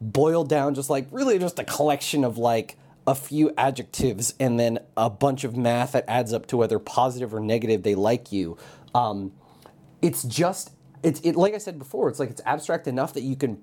[0.00, 4.78] boiled down, just like really just a collection of like a few adjectives and then
[4.96, 8.56] a bunch of math that adds up to whether positive or negative they like you.
[8.94, 9.32] Um,
[10.00, 13.36] it's just it's it like I said before, it's like it's abstract enough that you
[13.36, 13.62] can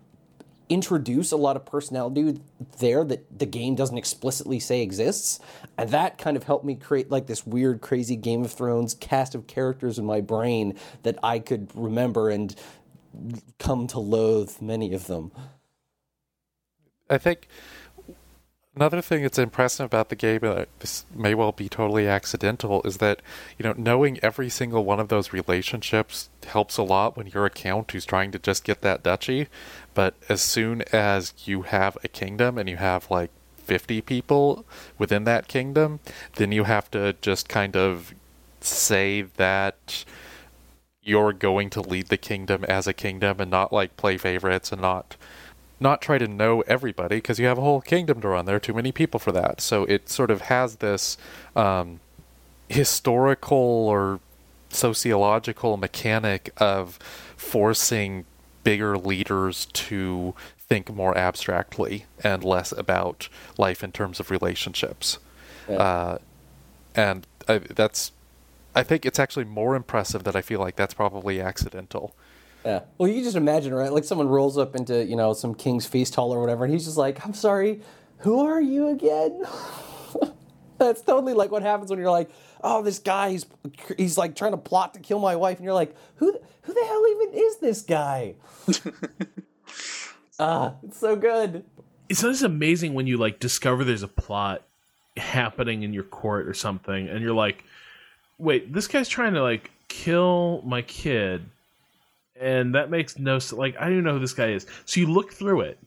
[0.70, 2.40] introduce a lot of personality
[2.78, 5.40] there that the game doesn't explicitly say exists.
[5.78, 9.36] And that kind of helped me create like this weird, crazy Game of Thrones cast
[9.36, 12.56] of characters in my brain that I could remember and
[13.58, 15.32] come to loathe many of them.
[17.10, 17.48] I think
[18.80, 22.98] another thing that's impressive about the game, uh, this may well be totally accidental, is
[22.98, 23.22] that
[23.58, 27.50] you know knowing every single one of those relationships helps a lot when you're a
[27.50, 29.48] count who's trying to just get that duchy.
[29.94, 34.66] But as soon as you have a kingdom and you have like 50 people
[34.98, 36.00] within that kingdom,
[36.36, 38.14] then you have to just kind of
[38.62, 40.06] say that
[41.04, 44.82] you're going to lead the kingdom as a kingdom and not like play favorites and
[44.82, 45.18] not
[45.80, 48.46] not try to know everybody because you have a whole kingdom to run.
[48.46, 49.62] There are too many people for that.
[49.62, 51.18] So it sort of has this
[51.56, 52.00] um,
[52.68, 54.20] historical or
[54.70, 56.98] sociological mechanic of
[57.36, 58.26] forcing
[58.64, 65.18] bigger leaders to think more abstractly and less about life in terms of relationships.
[65.68, 65.76] Yeah.
[65.78, 66.18] Uh,
[66.94, 68.12] and I, that's,
[68.76, 72.14] I think it's actually more impressive that I feel like that's probably accidental.
[72.66, 72.82] Yeah.
[72.98, 73.92] Well, you can just imagine, right?
[73.92, 76.86] Like someone rolls up into, you know, some king's feast hall or whatever, and he's
[76.86, 77.82] just like, I'm sorry,
[78.20, 79.44] who are you again?
[80.78, 82.30] That's totally like what happens when you're like,
[82.64, 83.46] oh, this guy, he's,
[83.98, 86.86] he's like trying to plot to kill my wife, and you're like, who, who the
[86.86, 88.36] hell even is this guy?
[90.40, 91.64] ah, it's so good.
[92.10, 94.64] It's just amazing when you like discover there's a plot
[95.16, 97.64] happening in your court or something, and you're like,
[98.38, 101.46] wait, this guy's trying to like kill my kid
[102.40, 104.66] and that makes no like I don't know who this guy is.
[104.86, 105.80] So you look through it,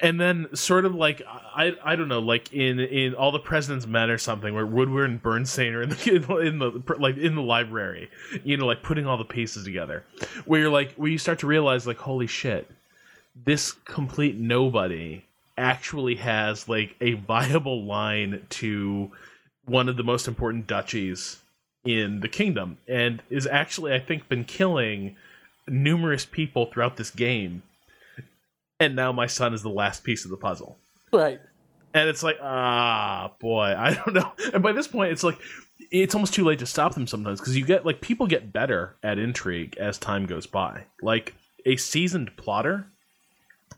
[0.00, 3.86] and then sort of like I I don't know like in in all the president's
[3.86, 7.42] men or something where Woodward and Bernstein are in the in the like in the
[7.42, 8.10] library,
[8.44, 10.04] you know, like putting all the pieces together,
[10.44, 12.70] where you're like where you start to realize like holy shit,
[13.44, 15.24] this complete nobody
[15.58, 19.10] actually has like a viable line to
[19.66, 21.38] one of the most important duchies
[21.84, 25.16] in the kingdom and is actually I think been killing
[25.70, 27.62] numerous people throughout this game,
[28.78, 30.76] and now my son is the last piece of the puzzle.
[31.12, 31.40] Right.
[31.92, 34.32] And it's like, ah, boy, I don't know.
[34.52, 35.38] And by this point, it's like
[35.90, 38.96] it's almost too late to stop them sometimes because you get like people get better
[39.02, 40.84] at intrigue as time goes by.
[41.02, 41.34] Like
[41.66, 42.86] a seasoned plotter,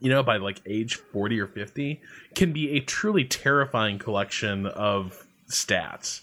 [0.01, 2.01] you know, by like age 40 or 50,
[2.35, 6.21] can be a truly terrifying collection of stats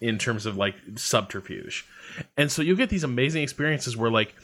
[0.00, 1.86] in terms of like subterfuge.
[2.36, 4.34] And so you'll get these amazing experiences where like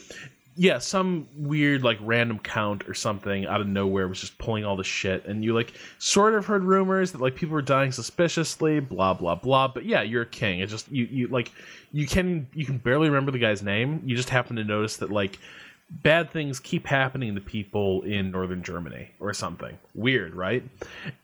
[0.59, 4.75] yeah, some weird like random count or something out of nowhere was just pulling all
[4.75, 8.81] the shit, and you like sort of heard rumors that like people were dying suspiciously,
[8.81, 9.69] blah blah blah.
[9.69, 10.61] But yeah, you're a king.
[10.61, 11.53] It's just you you like
[11.92, 14.03] you can you can barely remember the guy's name.
[14.07, 15.38] You just happen to notice that like
[15.88, 19.79] bad things keep happening to people in northern Germany or something.
[19.95, 20.62] Weird, right?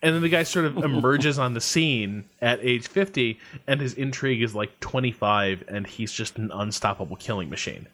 [0.02, 3.94] And then the guy sort of emerges on the scene at age 50 and his
[3.94, 7.88] intrigue is like 25 and he's just an unstoppable killing machine.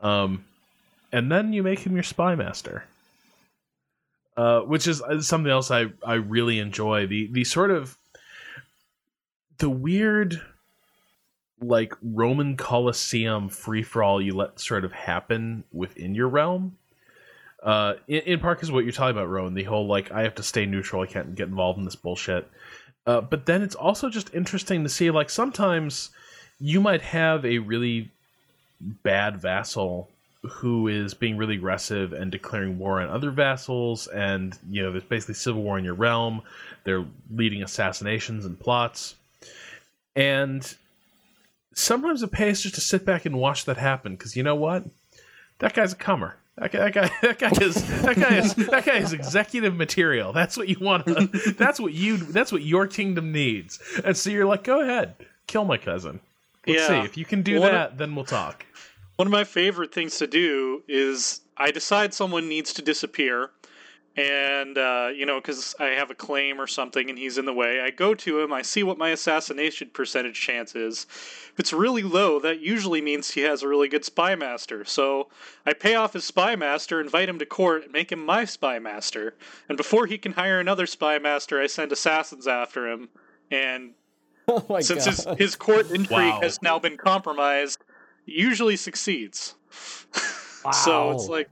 [0.00, 0.44] Um
[1.12, 2.84] and then you make him your spy master.
[4.36, 7.06] Uh, which is uh, something else I, I really enjoy.
[7.06, 7.98] The the sort of
[9.58, 10.40] the weird
[11.60, 16.76] like Roman Colosseum free for all you let sort of happen within your realm.
[17.62, 20.36] Uh, in, in part because what you're talking about, Rowan, the whole like I have
[20.36, 22.48] to stay neutral, I can't get involved in this bullshit.
[23.06, 26.10] Uh, but then it's also just interesting to see like sometimes
[26.58, 28.10] you might have a really
[28.80, 30.08] bad vassal
[30.42, 35.04] who is being really aggressive and declaring war on other vassals, and you know there's
[35.04, 36.42] basically civil war in your realm.
[36.84, 39.16] They're leading assassinations and plots,
[40.16, 40.74] and
[41.74, 44.84] sometimes it pays just to sit back and watch that happen because you know what,
[45.58, 46.36] that guy's a comer.
[46.56, 50.32] That guy, that guy, that guy is that guy is that guy is executive material.
[50.32, 51.04] That's what you want.
[51.56, 52.16] That's what you.
[52.16, 53.78] That's what your kingdom needs.
[54.04, 55.14] And so you're like, go ahead,
[55.46, 56.20] kill my cousin.
[56.66, 56.88] Let's yeah.
[56.88, 57.98] see if you can do that.
[57.98, 58.66] then we'll talk.
[59.20, 63.50] One of my favorite things to do is I decide someone needs to disappear,
[64.16, 67.52] and uh, you know because i have a claim or something and he's in the
[67.52, 67.82] way.
[67.82, 71.04] I go to him i see what my assassination percentage chance is.
[71.52, 74.86] If it's really low that usually means he has a really good spy master.
[74.86, 75.28] So
[75.66, 78.78] i pay off his spy master invite him to court and make him my spy
[78.78, 79.34] master.
[79.68, 83.10] And before he can hire another spy master i send assassins after him.
[83.50, 83.90] And
[84.48, 85.14] Oh since god.
[85.14, 86.40] his, his court intrigue Wow.
[86.40, 87.89] has now been compromised he
[88.30, 89.54] usually succeeds
[90.72, 91.48] so it's like,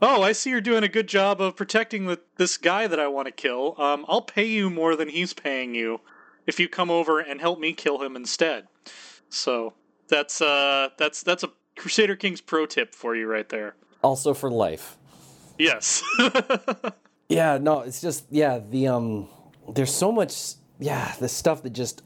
[0.00, 3.08] oh, I see you're doing a good job of protecting the, this guy that I
[3.08, 3.74] want to kill.
[3.80, 6.00] Um, I'll pay you more than he's paying you
[6.46, 8.68] if you come over and help me kill him instead.
[9.30, 9.72] So
[10.08, 13.74] that's uh, that's that's a Crusader Kings pro tip for you right there.
[14.02, 14.98] also for life.
[15.58, 16.02] Yes.
[17.32, 19.26] Yeah, no, it's just yeah, the um
[19.66, 22.02] there's so much yeah, the stuff that just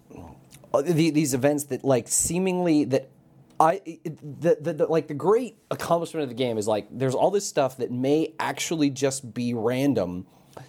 [0.72, 3.10] uh, the, these events that like seemingly that
[3.58, 7.30] I the, the, the like the great accomplishment of the game is like there's all
[7.30, 10.26] this stuff that may actually just be random,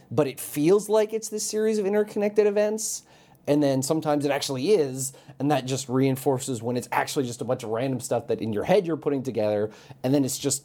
[0.09, 3.03] but it feels like it's this series of interconnected events.
[3.49, 7.45] And then sometimes it actually is, and that just reinforces when it's actually just a
[7.45, 9.71] bunch of random stuff that in your head you're putting together,
[10.03, 10.63] and then it's just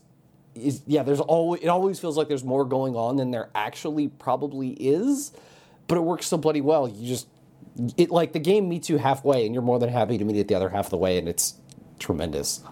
[0.55, 4.09] is yeah there's always it always feels like there's more going on than there actually
[4.09, 5.33] probably is
[5.89, 7.27] but it works so bloody well you just
[7.97, 10.49] it like the game meets you halfway and you're more than happy to meet it
[10.49, 11.55] the other half of the way and it's
[12.03, 12.63] tremendous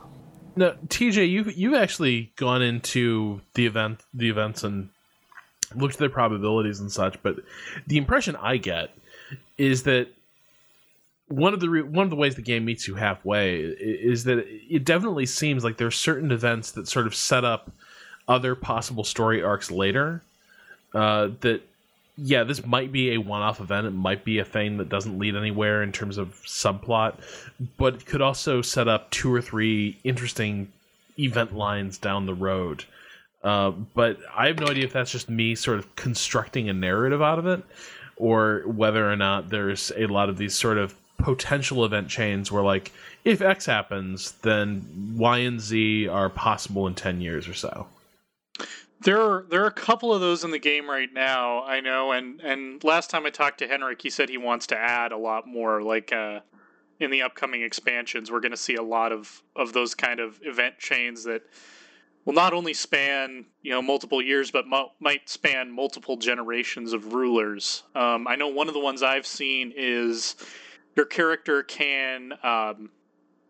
[0.57, 4.91] Now, TJ, you you've actually gone into the event, the events, and
[5.74, 7.22] looked at their probabilities and such.
[7.22, 7.37] But
[7.87, 8.91] the impression I get
[9.57, 10.09] is that
[11.28, 14.45] one of the re- one of the ways the game meets you halfway is that
[14.49, 17.70] it definitely seems like there are certain events that sort of set up
[18.26, 20.22] other possible story arcs later.
[20.93, 21.62] Uh, that
[22.22, 23.86] yeah, this might be a one-off event.
[23.86, 27.14] It might be a thing that doesn't lead anywhere in terms of subplot,
[27.76, 30.70] but it could also set up two or three interesting
[31.18, 32.84] event lines down the road.
[33.42, 37.22] Uh, but I have no idea if that's just me sort of constructing a narrative
[37.22, 37.62] out of it,
[38.16, 42.62] or whether or not there's a lot of these sort of potential event chains where,
[42.62, 42.92] like,
[43.24, 47.86] if X happens, then Y and Z are possible in ten years or so.
[49.03, 51.62] There are there are a couple of those in the game right now.
[51.62, 54.76] I know, and and last time I talked to Henrik, he said he wants to
[54.76, 55.82] add a lot more.
[55.82, 56.40] Like uh,
[56.98, 60.38] in the upcoming expansions, we're going to see a lot of of those kind of
[60.42, 61.42] event chains that
[62.26, 67.14] will not only span you know multiple years, but mo- might span multiple generations of
[67.14, 67.84] rulers.
[67.94, 70.36] Um, I know one of the ones I've seen is
[70.94, 72.90] your character can um,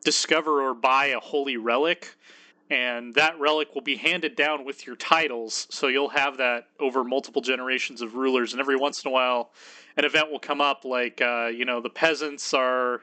[0.05, 2.15] discover or buy a holy relic
[2.71, 5.67] and that relic will be handed down with your titles.
[5.71, 9.51] So you'll have that over multiple generations of rulers and every once in a while
[9.97, 13.03] an event will come up like uh, you know the peasants are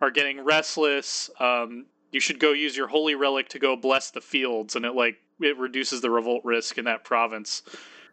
[0.00, 1.30] are getting restless.
[1.38, 4.94] Um, you should go use your holy relic to go bless the fields and it
[4.94, 7.62] like it reduces the revolt risk in that province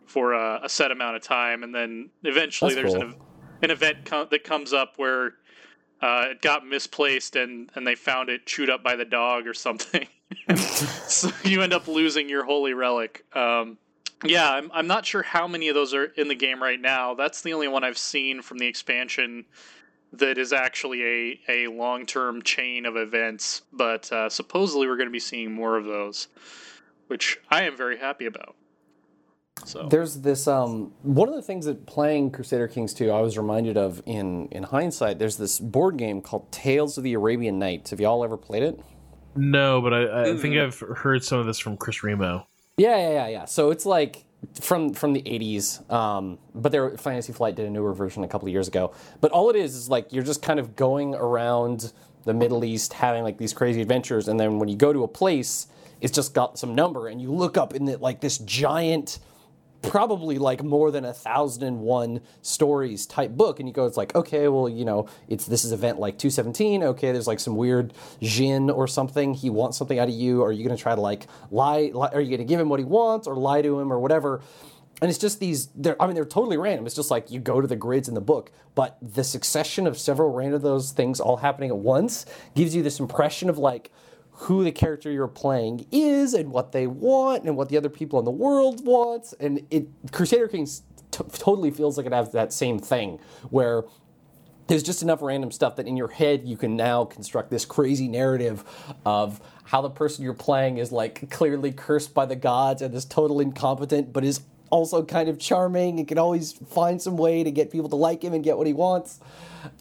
[0.05, 1.63] for a, a set amount of time.
[1.63, 3.13] And then eventually That's there's cool.
[3.13, 3.15] an,
[3.61, 5.35] an event that comes up where
[6.01, 9.53] uh, it got misplaced and, and they found it chewed up by the dog or
[9.53, 10.07] something.
[10.55, 13.25] so you end up losing your holy relic.
[13.33, 13.77] Um,
[14.23, 17.13] yeah, I'm, I'm not sure how many of those are in the game right now.
[17.13, 19.45] That's the only one I've seen from the expansion
[20.13, 23.63] that is actually a, a long term chain of events.
[23.71, 26.27] But uh, supposedly we're going to be seeing more of those,
[27.07, 28.55] which I am very happy about.
[29.65, 33.37] So There's this um one of the things that playing Crusader Kings 2 I was
[33.37, 35.19] reminded of in in hindsight.
[35.19, 37.91] There's this board game called Tales of the Arabian Nights.
[37.91, 38.79] Have y'all ever played it?
[39.35, 42.45] No, but I, I think I've heard some of this from Chris Remo.
[42.77, 43.45] Yeah, yeah, yeah, yeah.
[43.45, 44.25] So it's like
[44.59, 45.89] from from the 80s.
[45.91, 48.93] Um, but their Fantasy Flight did a newer version a couple of years ago.
[49.21, 51.93] But all it is is like you're just kind of going around
[52.25, 55.07] the Middle East having like these crazy adventures and then when you go to a
[55.07, 55.67] place
[56.01, 59.19] it's just got some number and you look up in the, like this giant
[59.81, 63.59] probably like more than a thousand and one stories type book.
[63.59, 66.83] And you go it's like okay well you know it's this is event like 217
[66.83, 69.33] okay there's like some weird jinn or something.
[69.33, 70.43] He wants something out of you.
[70.43, 72.69] Are you going to try to like lie, lie are you going to give him
[72.69, 74.41] what he wants or lie to him or whatever?
[75.01, 76.85] And it's just these they're i mean they're totally random.
[76.85, 79.97] It's just like you go to the grids in the book but the succession of
[79.97, 82.25] several random those things all happening at once
[82.55, 83.91] gives you this impression of like
[84.41, 88.17] who the character you're playing is and what they want and what the other people
[88.17, 90.81] in the world wants and it crusader kings
[91.11, 93.19] t- totally feels like it has that same thing
[93.51, 93.83] where
[94.67, 98.07] there's just enough random stuff that in your head you can now construct this crazy
[98.07, 98.63] narrative
[99.05, 103.05] of how the person you're playing is like clearly cursed by the gods and is
[103.05, 107.51] total incompetent but is also kind of charming and can always find some way to
[107.51, 109.19] get people to like him and get what he wants.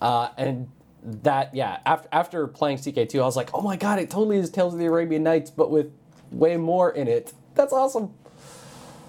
[0.03, 0.69] Uh, and
[1.03, 4.51] that yeah after, after playing ck2 i was like oh my god it totally is
[4.51, 5.91] tales of the arabian nights but with
[6.31, 8.13] way more in it that's awesome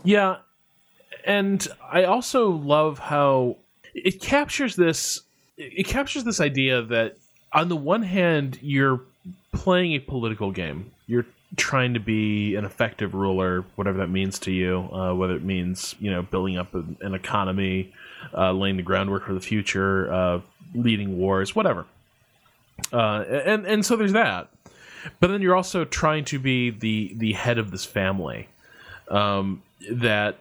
[0.03, 0.37] Yeah,
[1.25, 3.57] and I also love how
[3.93, 5.21] it captures this.
[5.57, 7.17] It captures this idea that
[7.53, 9.01] on the one hand, you're
[9.51, 10.91] playing a political game.
[11.05, 15.43] You're trying to be an effective ruler, whatever that means to you, uh, whether it
[15.43, 17.93] means you know building up an, an economy,
[18.35, 20.41] uh, laying the groundwork for the future, uh,
[20.73, 21.85] leading wars, whatever.
[22.91, 24.49] Uh, and and so there's that,
[25.19, 28.47] but then you're also trying to be the the head of this family.
[29.09, 30.37] Um, that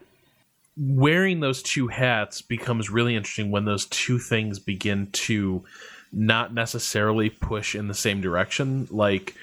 [0.76, 5.64] wearing those two hats becomes really interesting when those two things begin to
[6.12, 8.88] not necessarily push in the same direction.
[8.90, 9.34] Like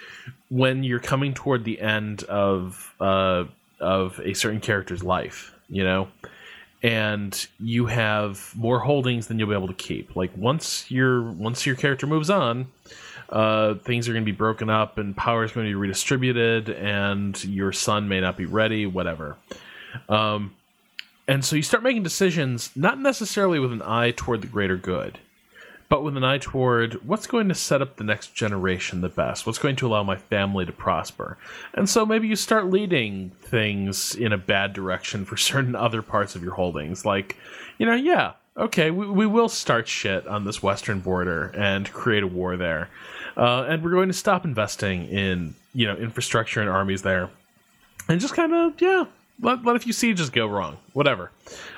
[0.50, 3.46] when you're coming toward the end of uh,
[3.80, 6.08] of a certain character's life, you know,
[6.84, 10.16] and you have more holdings than you'll be able to keep.
[10.16, 12.68] Like once your once your character moves on,
[13.30, 16.70] uh, things are going to be broken up and power is going to be redistributed,
[16.70, 18.86] and your son may not be ready.
[18.86, 19.38] Whatever.
[20.10, 20.54] Um,
[21.28, 25.20] and so you start making decisions not necessarily with an eye toward the greater good
[25.90, 29.46] but with an eye toward what's going to set up the next generation the best,
[29.46, 31.38] what's going to allow my family to prosper.
[31.74, 36.36] And so maybe you start leading things in a bad direction for certain other parts
[36.36, 37.06] of your holdings.
[37.06, 37.38] Like,
[37.78, 42.24] you know, yeah, okay, we, we will start shit on this western border and create
[42.24, 42.90] a war there.
[43.38, 47.30] Uh, and we're going to stop investing in, you know, infrastructure and armies there.
[48.10, 49.06] And just kind of, yeah,
[49.42, 51.32] let, let a few sieges go wrong, whatever.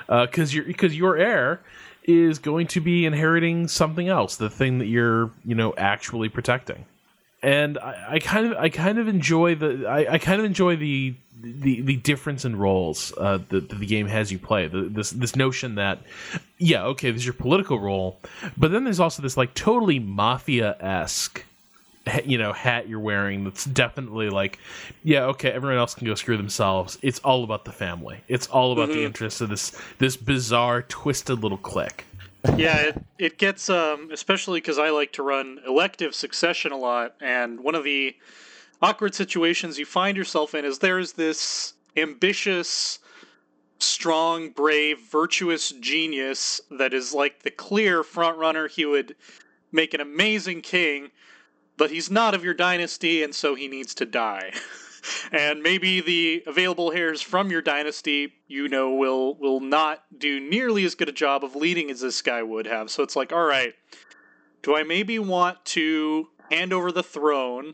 [0.08, 1.60] Because uh, because your heir
[2.04, 6.86] is going to be inheriting something else, the thing that you're, you know, actually protecting.
[7.42, 10.76] And I, I kind of, I kind of enjoy the, I, I kind of enjoy
[10.76, 14.68] the, the, the difference in roles uh, that, the game has you play.
[14.68, 16.00] The, this, this notion that,
[16.58, 18.20] yeah, okay, this is your political role,
[18.58, 21.44] but then there's also this like totally mafia esque
[22.24, 24.58] you know hat you're wearing that's definitely like
[25.02, 26.98] yeah okay everyone else can go screw themselves.
[27.02, 28.20] It's all about the family.
[28.28, 28.98] It's all about mm-hmm.
[28.98, 32.04] the interests of this this bizarre twisted little clique.
[32.56, 37.14] Yeah it, it gets um especially because i like to run elective succession a lot
[37.20, 38.16] and one of the
[38.80, 42.98] awkward situations you find yourself in is there's this ambitious
[43.82, 48.68] strong brave virtuous genius that is like the clear front runner.
[48.68, 49.16] He would
[49.72, 51.10] make an amazing king
[51.80, 54.52] but he's not of your dynasty, and so he needs to die.
[55.32, 60.84] and maybe the available heirs from your dynasty, you know, will will not do nearly
[60.84, 62.90] as good a job of leading as this guy would have.
[62.90, 63.72] So it's like, all right,
[64.60, 67.72] do I maybe want to hand over the throne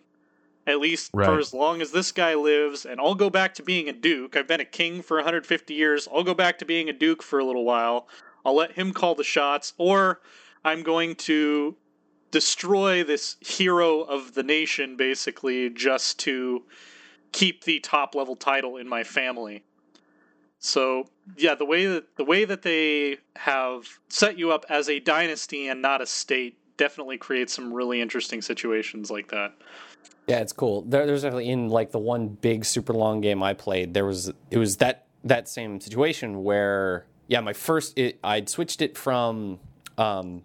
[0.69, 1.27] at least right.
[1.27, 4.37] for as long as this guy lives, and I'll go back to being a duke.
[4.37, 6.07] I've been a king for 150 years.
[6.15, 8.07] I'll go back to being a duke for a little while.
[8.45, 10.21] I'll let him call the shots, or
[10.65, 11.75] I'm going to
[12.37, 16.63] destroy this hero of the nation basically just to
[17.33, 19.65] keep the top level title in my family.
[20.59, 21.09] So
[21.39, 25.69] yeah, the way that the way that they have set you up as a dynasty
[25.69, 29.55] and not a state definitely creates some really interesting situations like that.
[30.27, 30.83] Yeah, it's cool.
[30.83, 33.95] There, there's definitely in like the one big super long game I played.
[33.95, 38.83] There was it was that that same situation where yeah, my first it, I'd switched
[38.83, 39.59] it from
[39.97, 40.43] um,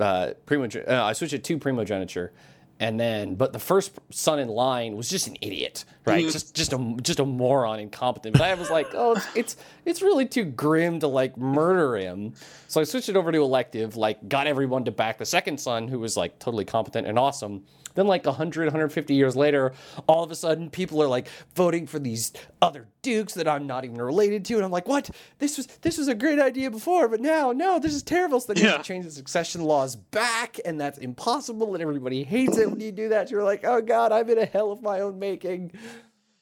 [0.00, 2.32] uh, primogen- uh, I switched it to primogeniture,
[2.80, 6.24] and then but the first son in line was just an idiot, right?
[6.24, 6.32] Mm-hmm.
[6.32, 8.34] Just just a just a moron, incompetent.
[8.36, 12.34] But I was like, oh, it's, it's it's really too grim to like murder him.
[12.68, 15.88] So I switched it over to elective, like got everyone to back the second son,
[15.88, 17.64] who was like totally competent and awesome.
[17.94, 19.72] Then, like 100, 150 years later,
[20.08, 23.84] all of a sudden, people are like voting for these other dukes that I'm not
[23.84, 25.10] even related to, and I'm like, what?
[25.38, 28.40] This was this was a great idea before, but now, no, this is terrible.
[28.40, 28.78] So they yeah.
[28.78, 33.10] change the succession laws back, and that's impossible, and everybody hates it when you do
[33.10, 33.30] that.
[33.30, 35.72] You're like, oh god, I'm in a hell of my own making.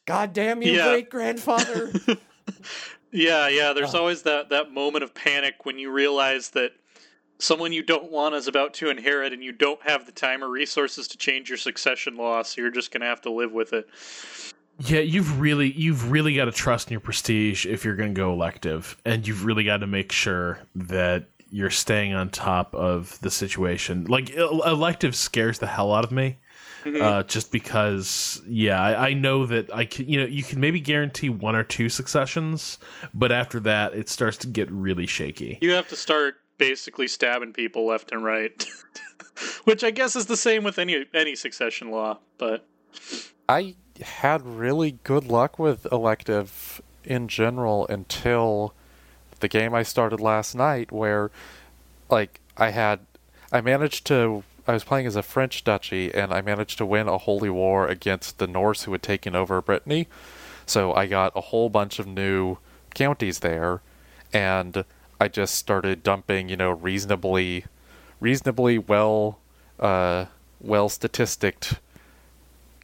[0.04, 0.88] God damn you, yeah.
[0.88, 1.92] great grandfather.
[3.12, 3.72] yeah, yeah.
[3.72, 6.72] There's always that that moment of panic when you realize that
[7.42, 10.48] someone you don't want is about to inherit and you don't have the time or
[10.48, 13.72] resources to change your succession law so you're just going to have to live with
[13.72, 13.88] it.
[14.78, 18.18] Yeah you've really you've really got to trust in your prestige if you're going to
[18.18, 23.20] go elective and you've really got to make sure that you're staying on top of
[23.20, 24.06] the situation.
[24.06, 26.38] Like elective scares the hell out of me
[26.84, 27.02] mm-hmm.
[27.02, 30.80] uh, just because yeah I, I, know that i can you know you can maybe
[30.80, 32.78] guarantee one or two successions
[33.14, 35.58] but after that it starts to get really shaky.
[35.60, 38.64] You have to start basically stabbing people left and right,
[39.64, 42.18] which I guess is the same with any any succession law.
[42.38, 42.64] But
[43.48, 48.74] I had really good luck with elective in general until
[49.40, 51.32] the game I started last night, where
[52.08, 53.00] like I had
[53.50, 57.08] I managed to I was playing as a French duchy and I managed to win
[57.08, 60.06] a holy war against the Norse who had taken over Brittany.
[60.66, 62.58] So I got a whole bunch of new
[62.94, 63.82] counties there
[64.32, 64.84] and
[65.22, 67.64] I just started dumping, you know, reasonably,
[68.18, 69.38] reasonably well,
[69.78, 70.24] uh,
[70.60, 71.74] well statisticed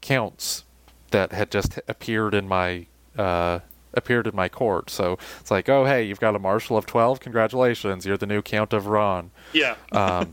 [0.00, 0.62] counts
[1.10, 2.86] that had just appeared in my
[3.16, 3.58] uh,
[3.92, 4.88] appeared in my court.
[4.88, 7.18] So it's like, oh hey, you've got a marshal of twelve.
[7.18, 9.32] Congratulations, you're the new Count of Ron.
[9.52, 9.74] Yeah.
[9.90, 10.30] Um,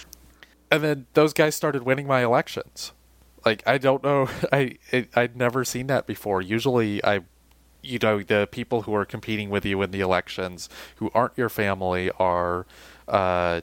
[0.70, 2.92] and then those guys started winning my elections.
[3.44, 6.40] Like I don't know, I it, I'd never seen that before.
[6.40, 7.20] Usually, I,
[7.84, 11.48] you know, the people who are competing with you in the elections who aren't your
[11.48, 12.66] family are,
[13.08, 13.60] uh,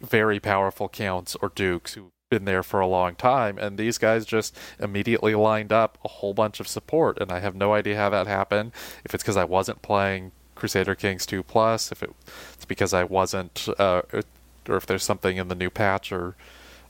[0.00, 4.24] very powerful counts or dukes who've been there for a long time, and these guys
[4.24, 8.08] just immediately lined up a whole bunch of support, and I have no idea how
[8.10, 8.72] that happened.
[9.04, 13.68] If it's because I wasn't playing Crusader Kings 2 Plus, if it's because I wasn't,
[13.78, 14.02] uh,
[14.68, 16.36] or if there's something in the new patch or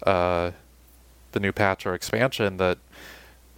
[0.07, 0.51] uh,
[1.33, 2.79] the new patch or expansion that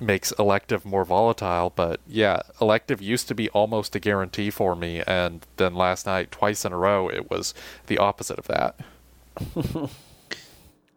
[0.02, 1.72] makes elective more volatile.
[1.74, 6.30] But yeah, elective used to be almost a guarantee for me, and then last night,
[6.30, 7.54] twice in a row, it was
[7.86, 8.80] the opposite of that.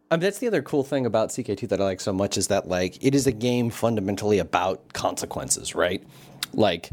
[0.09, 3.03] That's the other cool thing about CK2 that I like so much is that like
[3.03, 6.03] it is a game fundamentally about consequences, right?
[6.53, 6.89] Like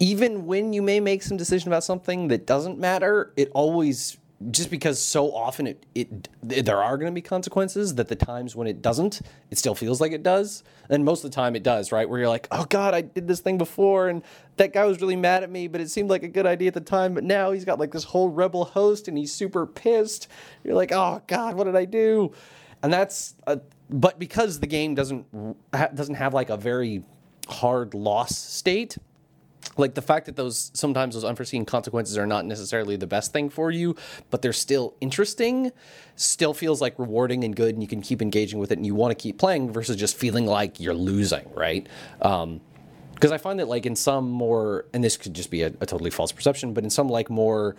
[0.00, 4.18] even when you may make some decision about something that doesn't matter, it always
[4.50, 8.54] just because so often it, it there are going to be consequences that the times
[8.54, 9.20] when it doesn't
[9.50, 10.62] it still feels like it does.
[10.88, 12.08] And most of the time it does right?
[12.08, 14.22] Where you're like oh god i did this thing before and
[14.56, 16.74] that guy was really mad at me but it seemed like a good idea at
[16.74, 20.28] the time but now he's got like this whole rebel host and he's super pissed.
[20.62, 22.32] You're like oh god what did i do?
[22.82, 23.60] And that's a,
[23.90, 25.26] but because the game doesn't
[25.72, 27.02] doesn't have like a very
[27.48, 28.98] hard loss state
[29.78, 33.48] like the fact that those sometimes those unforeseen consequences are not necessarily the best thing
[33.48, 33.96] for you,
[34.30, 35.72] but they're still interesting,
[36.16, 38.94] still feels like rewarding and good, and you can keep engaging with it and you
[38.94, 41.86] want to keep playing versus just feeling like you're losing, right?
[42.20, 42.60] Um,
[43.14, 45.86] because I find that like in some more, and this could just be a, a
[45.86, 47.74] totally false perception, but in some like more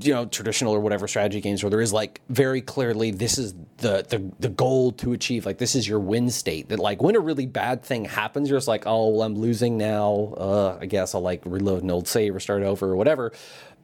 [0.00, 3.54] you know traditional or whatever strategy games where there is like very clearly this is
[3.78, 7.16] the the the goal to achieve like this is your win state that like when
[7.16, 10.34] a really bad thing happens you're just like oh well I'm losing now.
[10.36, 13.32] Uh I guess I'll like reload an old save or start over or whatever.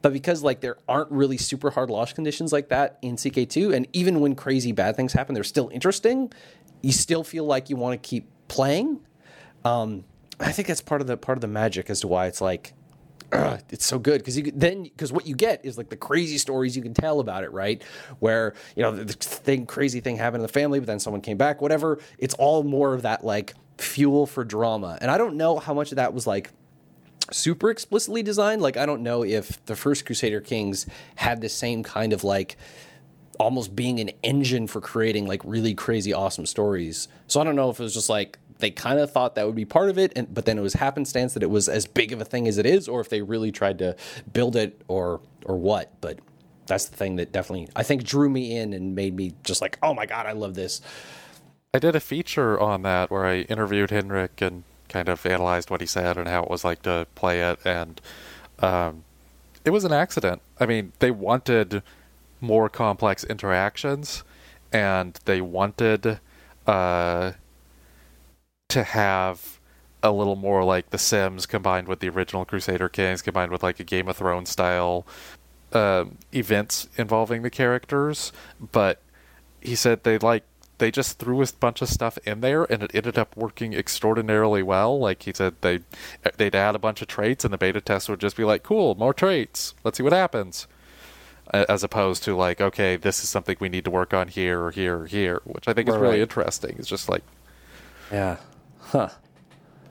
[0.01, 3.87] But because like there aren't really super hard loss conditions like that in CK2 and
[3.93, 6.31] even when crazy bad things happen they're still interesting
[6.81, 9.01] you still feel like you want to keep playing.
[9.65, 10.05] Um
[10.39, 12.73] I think that's part of the part of the magic as to why it's like
[13.31, 16.37] uh, it's so good because you then because what you get is like the crazy
[16.37, 17.81] stories you can tell about it, right?
[18.19, 21.21] Where you know the, the thing crazy thing happened in the family, but then someone
[21.21, 21.99] came back, whatever.
[22.17, 25.91] It's all more of that like fuel for drama, and I don't know how much
[25.91, 26.51] of that was like
[27.31, 28.61] super explicitly designed.
[28.61, 32.57] Like I don't know if the first Crusader Kings had the same kind of like
[33.39, 37.07] almost being an engine for creating like really crazy awesome stories.
[37.27, 39.55] So I don't know if it was just like they kind of thought that would
[39.55, 42.11] be part of it, and but then it was happenstance that it was as big
[42.11, 43.95] of a thing as it is, or if they really tried to
[44.31, 45.99] build it, or or what.
[46.01, 46.19] But
[46.67, 49.79] that's the thing that definitely I think drew me in and made me just like,
[49.81, 50.81] oh my god, I love this.
[51.73, 55.81] I did a feature on that where I interviewed Henrik and kind of analyzed what
[55.81, 58.01] he said and how it was like to play it, and
[58.59, 59.03] um,
[59.63, 60.41] it was an accident.
[60.59, 61.81] I mean, they wanted
[62.41, 64.23] more complex interactions,
[64.73, 66.19] and they wanted.
[66.67, 67.31] Uh,
[68.69, 69.59] to have
[70.01, 73.79] a little more like The Sims combined with the original Crusader Kings, combined with like
[73.79, 75.05] a Game of Thrones style
[75.73, 78.31] uh, events involving the characters.
[78.71, 79.01] But
[79.61, 80.43] he said they like
[80.77, 84.63] they just threw a bunch of stuff in there and it ended up working extraordinarily
[84.63, 84.97] well.
[84.97, 85.81] Like he said they
[86.37, 88.95] they'd add a bunch of traits and the beta test would just be like, "Cool,
[88.95, 89.73] more traits.
[89.83, 90.67] Let's see what happens."
[91.51, 94.69] As opposed to like, okay, this is something we need to work on here or
[94.69, 96.75] here or here, which I think is really interesting.
[96.77, 97.23] It's just like,
[98.11, 98.37] yeah,
[98.89, 99.09] Huh.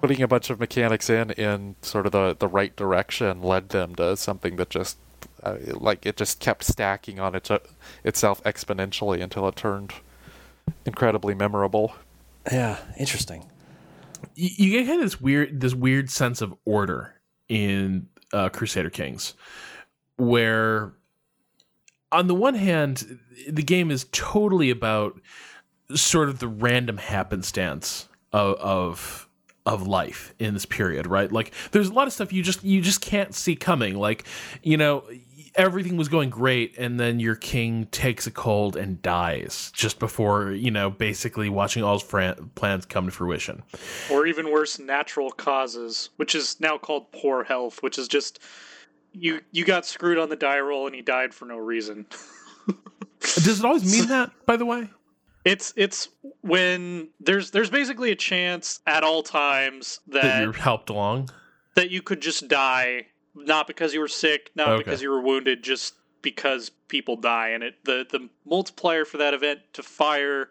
[0.00, 3.94] Putting a bunch of mechanics in in sort of the, the right direction led them
[3.96, 4.98] to something that just
[5.42, 7.58] uh, like it just kept stacking on its, uh,
[8.04, 9.94] itself exponentially until it turned
[10.84, 11.94] incredibly memorable.
[12.50, 13.48] Yeah, interesting.
[14.34, 17.14] You, you get this weird this weird sense of order
[17.48, 19.34] in uh, Crusader Kings,
[20.16, 20.92] where
[22.10, 23.18] on the one hand,
[23.48, 25.20] the game is totally about
[25.94, 29.28] sort of the random happenstance of, of
[29.68, 31.30] of life in this period, right?
[31.30, 33.96] Like there's a lot of stuff you just you just can't see coming.
[33.96, 34.24] Like,
[34.62, 35.04] you know,
[35.54, 40.52] everything was going great and then your king takes a cold and dies just before,
[40.52, 43.62] you know, basically watching all his fran- plans come to fruition.
[44.10, 48.40] Or even worse, natural causes, which is now called poor health, which is just
[49.12, 52.06] you you got screwed on the die roll and he died for no reason.
[53.20, 54.88] Does it always mean that, by the way?
[55.48, 56.08] It's it's
[56.42, 61.30] when there's there's basically a chance at all times that, that you're helped along
[61.74, 64.78] that you could just die not because you were sick, not Okay.
[64.78, 67.50] because you were wounded, just because people die.
[67.50, 70.50] And it the the multiplier for that event to fire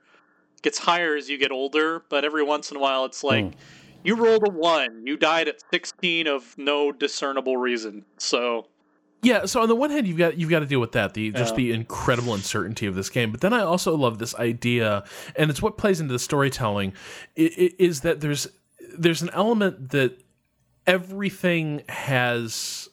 [0.62, 3.60] gets higher as you get older, but every once in a while it's like hmm.
[4.04, 8.06] you rolled a one, you died at sixteen of no discernible reason.
[8.18, 8.68] So
[9.24, 11.32] Yeah, so on the one hand, you've got you've got to deal with that the
[11.32, 11.58] just Yeah.
[11.58, 13.32] the incredible uncertainty of this game.
[13.32, 15.04] But then I also love this idea,
[15.36, 16.94] and it's what plays into the storytelling,
[17.36, 18.48] is that there's
[18.98, 20.20] there's an element that
[20.86, 22.90] everything has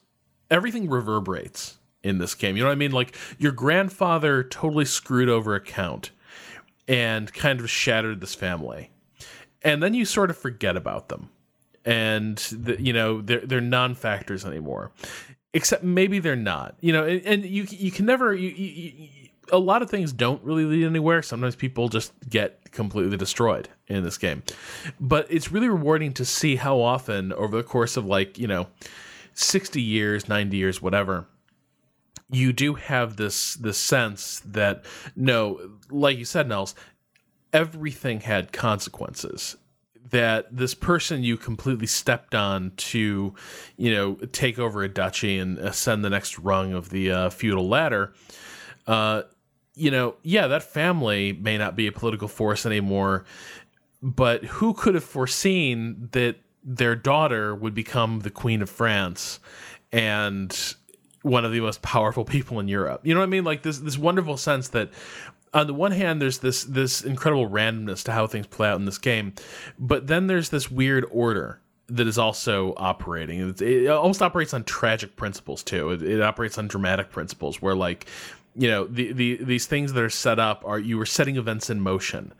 [0.50, 2.56] everything reverberates in this game.
[2.56, 2.92] You know what I mean?
[2.92, 6.10] Like your grandfather totally screwed over a count
[6.88, 8.90] and kind of shattered this family,
[9.62, 11.28] and then you sort of forget about them,
[11.84, 14.90] and the, you know they're they're non-factors anymore
[15.54, 16.76] except maybe they're not.
[16.80, 19.08] You know and, and you you can never you, you, you,
[19.52, 21.22] a lot of things don't really lead anywhere.
[21.22, 24.42] Sometimes people just get completely destroyed in this game.
[25.00, 28.66] But it's really rewarding to see how often over the course of like you know
[29.34, 31.26] 60 years 90 years whatever
[32.30, 34.84] you do have this this sense that
[35.16, 36.74] no like you said nels
[37.52, 39.56] everything had consequences
[40.10, 43.34] that this person you completely stepped on to,
[43.76, 47.68] you know, take over a duchy and ascend the next rung of the uh, feudal
[47.68, 48.12] ladder,
[48.86, 49.22] uh,
[49.74, 53.24] you know, yeah, that family may not be a political force anymore,
[54.02, 59.40] but who could have foreseen that their daughter would become the queen of France
[59.92, 60.74] and
[61.22, 63.00] one of the most powerful people in Europe?
[63.04, 63.44] You know what I mean?
[63.44, 64.90] Like this this wonderful sense that
[65.54, 68.84] on the one hand there's this this incredible randomness to how things play out in
[68.84, 69.32] this game
[69.78, 73.50] but then there's this weird order that is also operating.
[73.50, 75.90] It, it almost operates on tragic principles too.
[75.90, 78.06] It, it operates on dramatic principles where like
[78.56, 81.70] you know the, the these things that are set up are you were setting events
[81.70, 82.32] in motion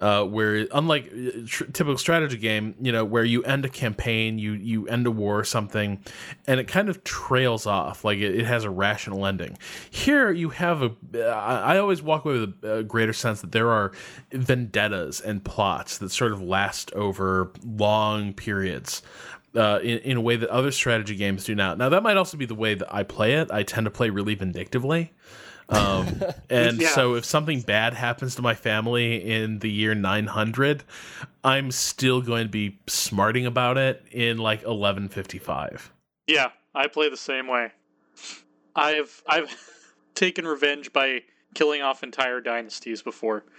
[0.00, 4.38] uh, where unlike uh, tr- typical strategy game you know where you end a campaign
[4.38, 6.02] you you end a war or something
[6.46, 9.56] and it kind of trails off like it, it has a rational ending
[9.90, 13.52] here you have a I I always walk away with a, a greater sense that
[13.52, 13.92] there are
[14.32, 19.02] vendettas and plots that sort of last over long periods
[19.54, 21.78] uh, in, in a way that other strategy games do not.
[21.78, 23.50] Now, that might also be the way that I play it.
[23.50, 25.12] I tend to play really vindictively.
[25.70, 26.88] Um, and Yeah.
[26.88, 30.82] so if something bad happens to my family in the year 900,
[31.44, 35.92] I'm still going to be smarting about it in like 1155.
[36.26, 37.72] yeah, I play the same way.
[38.76, 39.54] I've I've
[40.14, 41.22] taken revenge by
[41.54, 43.44] killing off entire dynasties before.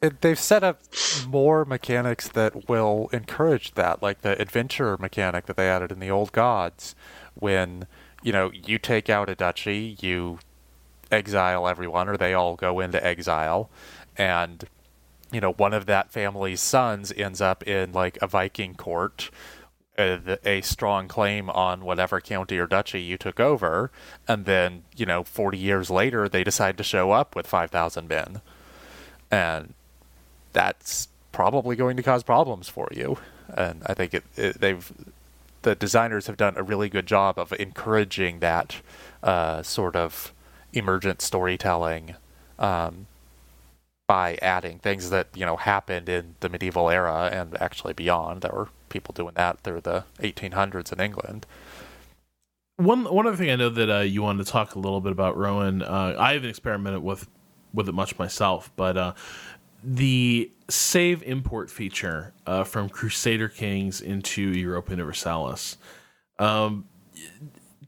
[0.00, 0.80] It, they've set up
[1.26, 6.08] more mechanics that will encourage that, like the adventure mechanic that they added in the
[6.10, 6.94] old gods,
[7.34, 7.86] when
[8.22, 10.38] you know you take out a duchy, you
[11.10, 13.70] exile everyone, or they all go into exile,
[14.16, 14.64] and
[15.32, 19.30] you know one of that family's sons ends up in like a Viking court.
[19.98, 23.90] uh, A strong claim on whatever county or duchy you took over,
[24.26, 28.08] and then you know, forty years later, they decide to show up with five thousand
[28.08, 28.40] men,
[29.30, 29.74] and
[30.52, 33.18] that's probably going to cause problems for you.
[33.48, 34.92] And I think it, it, they've
[35.62, 38.76] the designers have done a really good job of encouraging that
[39.22, 40.32] uh, sort of
[40.72, 42.14] emergent storytelling
[42.58, 43.06] um,
[44.06, 48.42] by adding things that you know happened in the medieval era and actually beyond.
[48.42, 51.46] There were people doing that through the 1800s in England.
[52.76, 55.12] One one other thing I know that uh, you wanted to talk a little bit
[55.12, 55.82] about, Rowan.
[55.82, 57.28] Uh, I haven't experimented with
[57.74, 59.14] with it much myself, but uh,
[59.82, 65.76] the save import feature uh, from Crusader Kings into Europa Universalis.
[66.38, 66.86] Um,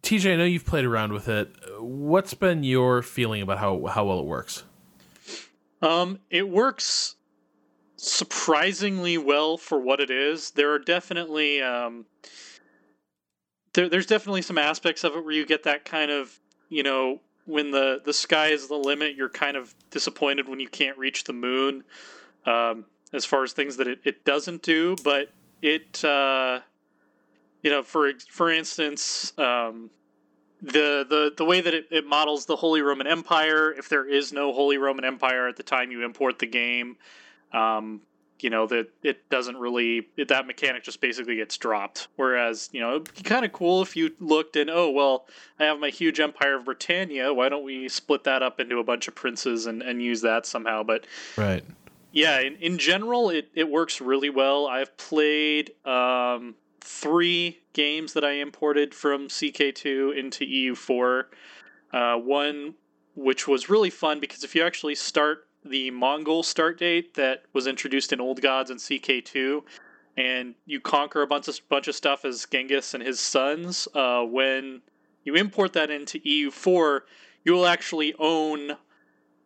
[0.02, 1.54] TJ, I know you've played around with it.
[1.78, 4.64] What's been your feeling about how how well it works?
[5.82, 7.16] Um, it works
[7.96, 10.52] surprisingly well for what it is.
[10.52, 12.06] There are definitely um,
[13.74, 16.38] there, there's definitely some aspects of it where you get that kind of
[16.68, 17.20] you know
[17.50, 21.24] when the the sky is the limit, you're kind of disappointed when you can't reach
[21.24, 21.84] the moon.
[22.46, 25.30] Um, as far as things that it, it doesn't do, but
[25.62, 26.60] it uh,
[27.62, 29.32] you know for for instance.
[29.38, 29.90] Um,
[30.62, 33.72] the the the way that it, it models the Holy Roman Empire.
[33.72, 36.96] If there is no Holy Roman Empire at the time you import the game,
[37.52, 38.02] um,
[38.42, 42.08] you know that it doesn't really it, that mechanic just basically gets dropped.
[42.16, 45.26] Whereas you know it'd be kind of cool if you looked and oh well,
[45.58, 47.32] I have my huge Empire of Britannia.
[47.32, 50.46] Why don't we split that up into a bunch of princes and and use that
[50.46, 50.82] somehow?
[50.82, 51.64] But Right.
[52.12, 54.66] yeah, in, in general, it, it works really well.
[54.66, 61.24] I've played um, three games that I imported from CK2 into EU4.
[61.92, 62.74] Uh, one
[63.14, 67.66] which was really fun because if you actually start the Mongol start date that was
[67.66, 69.62] introduced in Old Gods and CK2,
[70.16, 73.88] and you conquer a bunch of bunch of stuff as Genghis and his sons.
[73.94, 74.82] Uh, when
[75.24, 77.00] you import that into EU4,
[77.44, 78.72] you will actually own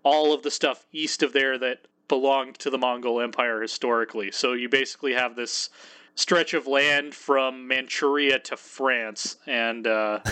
[0.02, 4.30] all of the stuff east of there that belonged to the Mongol Empire historically.
[4.30, 5.70] So you basically have this
[6.14, 10.20] stretch of land from Manchuria to France, and uh,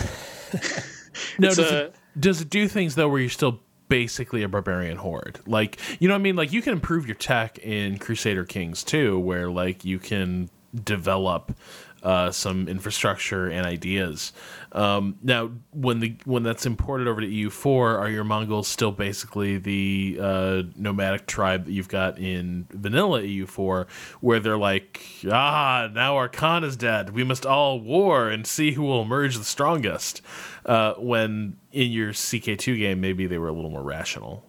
[1.39, 3.61] No, does, a- it, does it do things though where you're still
[3.93, 5.39] basically a barbarian horde?
[5.47, 6.35] Like, you know what I mean?
[6.35, 11.55] Like, you can improve your tech in Crusader Kings too, where like you can develop
[12.03, 14.33] uh, some infrastructure and ideas.
[14.73, 19.59] Um, now, when the when that's imported over to EU4, are your Mongols still basically
[19.59, 23.89] the uh, nomadic tribe that you've got in vanilla EU4,
[24.21, 27.11] where they're like, ah, now our Khan is dead.
[27.11, 30.23] We must all war and see who will emerge the strongest.
[30.65, 34.45] Uh, when in your CK2 game, maybe they were a little more rational.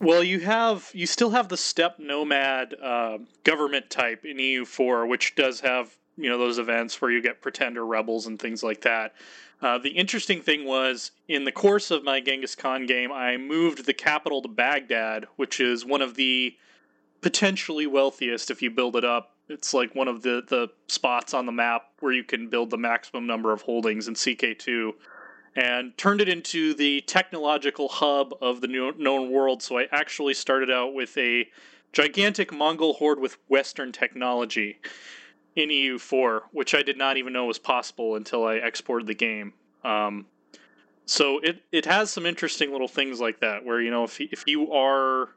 [0.00, 5.34] Well, you have you still have the steppe nomad uh, government type in EU4, which
[5.34, 9.14] does have you know those events where you get pretender rebels and things like that.
[9.62, 13.84] Uh, the interesting thing was in the course of my Genghis Khan game, I moved
[13.84, 16.56] the capital to Baghdad, which is one of the
[17.20, 19.34] potentially wealthiest if you build it up.
[19.48, 22.78] It's like one of the the spots on the map where you can build the
[22.78, 24.92] maximum number of holdings in CK2
[25.56, 29.62] and turned it into the technological hub of the known world.
[29.62, 31.48] So I actually started out with a
[31.92, 34.78] gigantic Mongol horde with Western technology
[35.56, 39.52] in EU4, which I did not even know was possible until I exported the game.
[39.84, 40.26] Um,
[41.06, 44.44] so it, it has some interesting little things like that, where you know if if
[44.46, 45.30] you are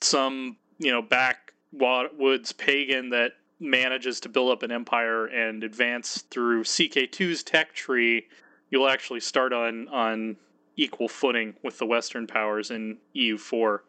[0.00, 6.64] some you know backwoods pagan that manages to build up an empire and advance through
[6.64, 8.26] CK2's tech tree,
[8.70, 10.36] you'll actually start on on
[10.76, 13.80] equal footing with the Western powers in EU4.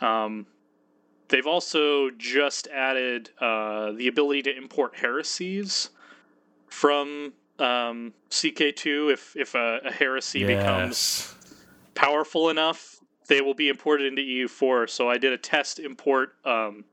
[0.00, 0.46] Um,
[1.30, 5.90] they've also just added uh, the ability to import heresies
[6.68, 9.12] from um, CK2.
[9.12, 11.34] If if a, a heresy becomes
[11.94, 14.90] powerful enough, they will be imported into EU4.
[14.90, 16.84] So I did a test import um,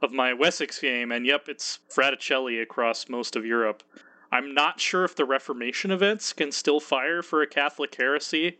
[0.00, 3.82] of my Wessex game, and yep, it's Fraticelli across most of Europe.
[4.32, 8.58] I'm not sure if the Reformation events can still fire for a Catholic heresy.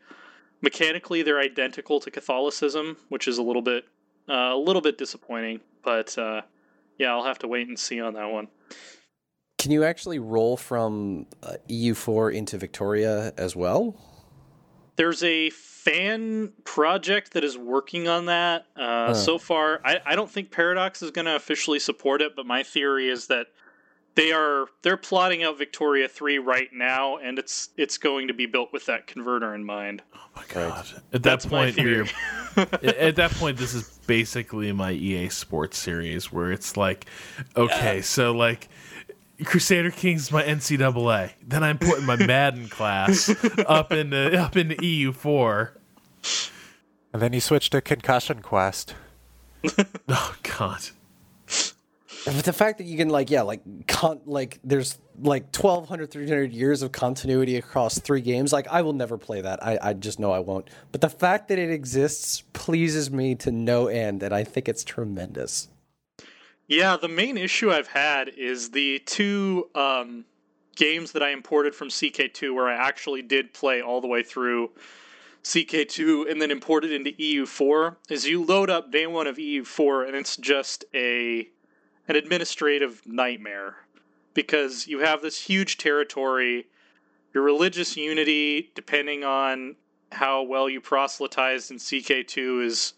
[0.60, 3.86] Mechanically, they're identical to Catholicism, which is a little bit
[4.28, 5.60] uh, a little bit disappointing.
[5.82, 6.42] But uh,
[6.98, 8.48] yeah, I'll have to wait and see on that one.
[9.58, 13.96] Can you actually roll from uh, EU4 into Victoria as well?
[14.96, 18.66] There's a fan project that is working on that.
[18.76, 22.46] Uh, So far, I, I don't think Paradox is going to officially support it, but
[22.46, 23.46] my theory is that
[24.14, 28.46] they are they're plotting out Victoria 3 right now, and it's it's going to be
[28.46, 30.02] built with that converter in mind.
[30.14, 30.86] Oh my god!
[30.94, 32.08] At that That's my point, theory.
[32.56, 33.56] at that point.
[33.56, 37.06] This is basically my EA Sports series, where it's like,
[37.56, 38.68] okay, so like.
[39.44, 41.32] Crusader Kings is my NCAA.
[41.44, 43.28] Then I'm putting my Madden class
[43.66, 45.70] up in the, up into EU4.
[47.12, 48.94] And then you switch to Concussion Quest.
[50.08, 50.90] Oh God!
[52.24, 56.52] But the fact that you can like yeah like con- like there's like 1200 300
[56.52, 59.62] years of continuity across three games like I will never play that.
[59.64, 60.70] I, I just know I won't.
[60.92, 64.84] But the fact that it exists pleases me to no end and I think it's
[64.84, 65.68] tremendous.
[66.68, 70.24] Yeah, the main issue I've had is the two um,
[70.76, 74.70] games that I imported from CK2 where I actually did play all the way through
[75.44, 80.16] CK2 and then imported into EU4 is you load up day one of EU4 and
[80.16, 81.48] it's just a
[82.09, 83.76] an administrative nightmare
[84.34, 86.66] because you have this huge territory
[87.32, 89.76] your religious unity depending on
[90.11, 92.92] how well you proselytized in CK2 is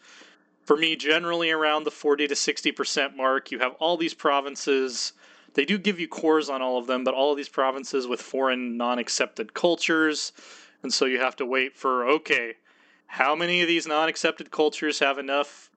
[0.63, 3.51] for me generally around the 40 to 60% mark.
[3.51, 5.13] You have all these provinces.
[5.53, 8.21] They do give you cores on all of them but all of these provinces with
[8.21, 10.33] foreign non-accepted cultures.
[10.83, 12.55] And so you have to wait for okay
[13.07, 15.71] how many of these non-accepted cultures have enough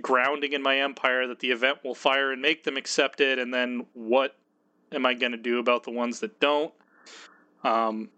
[0.00, 3.86] grounding in my empire that the event will fire and make them accepted and then
[3.94, 4.36] what
[4.92, 6.72] am i going to do about the ones that don't
[7.64, 8.08] um,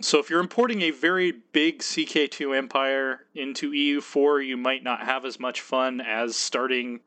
[0.00, 5.24] so if you're importing a very big CK2 empire into EU4, you might not have
[5.24, 7.00] as much fun as starting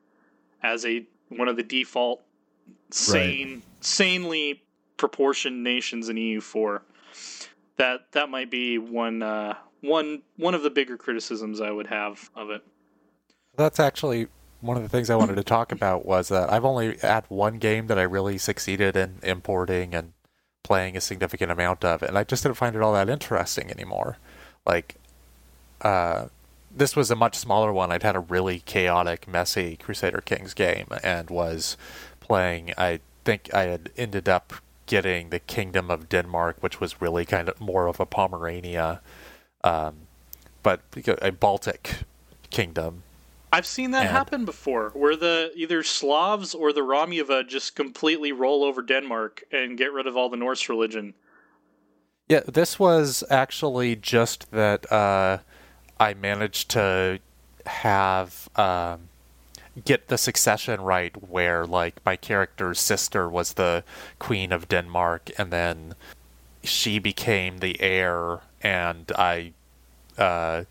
[0.61, 2.21] as a one of the default
[2.91, 4.63] sane, sanely
[4.97, 6.81] proportioned nations in EU4.
[7.77, 12.29] That that might be one uh, one one of the bigger criticisms I would have
[12.35, 12.63] of it.
[13.55, 14.27] That's actually
[14.61, 17.59] one of the things I wanted to talk about was that I've only had one
[17.59, 20.13] game that I really succeeded in importing and
[20.63, 24.17] playing a significant amount of, and I just didn't find it all that interesting anymore.
[24.65, 24.95] Like,
[25.81, 26.27] uh,
[26.75, 27.91] this was a much smaller one.
[27.91, 31.77] I'd had a really chaotic, messy Crusader Kings game and was
[32.21, 34.53] playing, I think I had ended up
[34.85, 39.01] getting the Kingdom of Denmark, which was really kind of more of a Pomerania,
[39.63, 40.07] um,
[40.63, 40.81] but
[41.21, 42.03] a Baltic
[42.49, 43.03] kingdom.
[43.53, 48.31] I've seen that And- happen before, where the either Slavs or the Romuva just completely
[48.31, 51.13] roll over Denmark and get rid of all the Norse religion.
[52.27, 55.37] Yeah, this was actually just that uh,
[55.99, 57.19] I managed to
[57.67, 59.09] have um,
[59.85, 63.83] get the succession right, where like my character's sister was the
[64.17, 65.93] queen of Denmark, and then
[66.63, 69.53] she became the heir, and I
[70.17, 70.63] uh,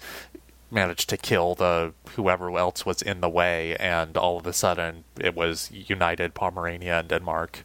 [0.73, 5.05] managed to kill the whoever else was in the way, and all of a sudden
[5.19, 7.65] it was united Pomerania and Denmark.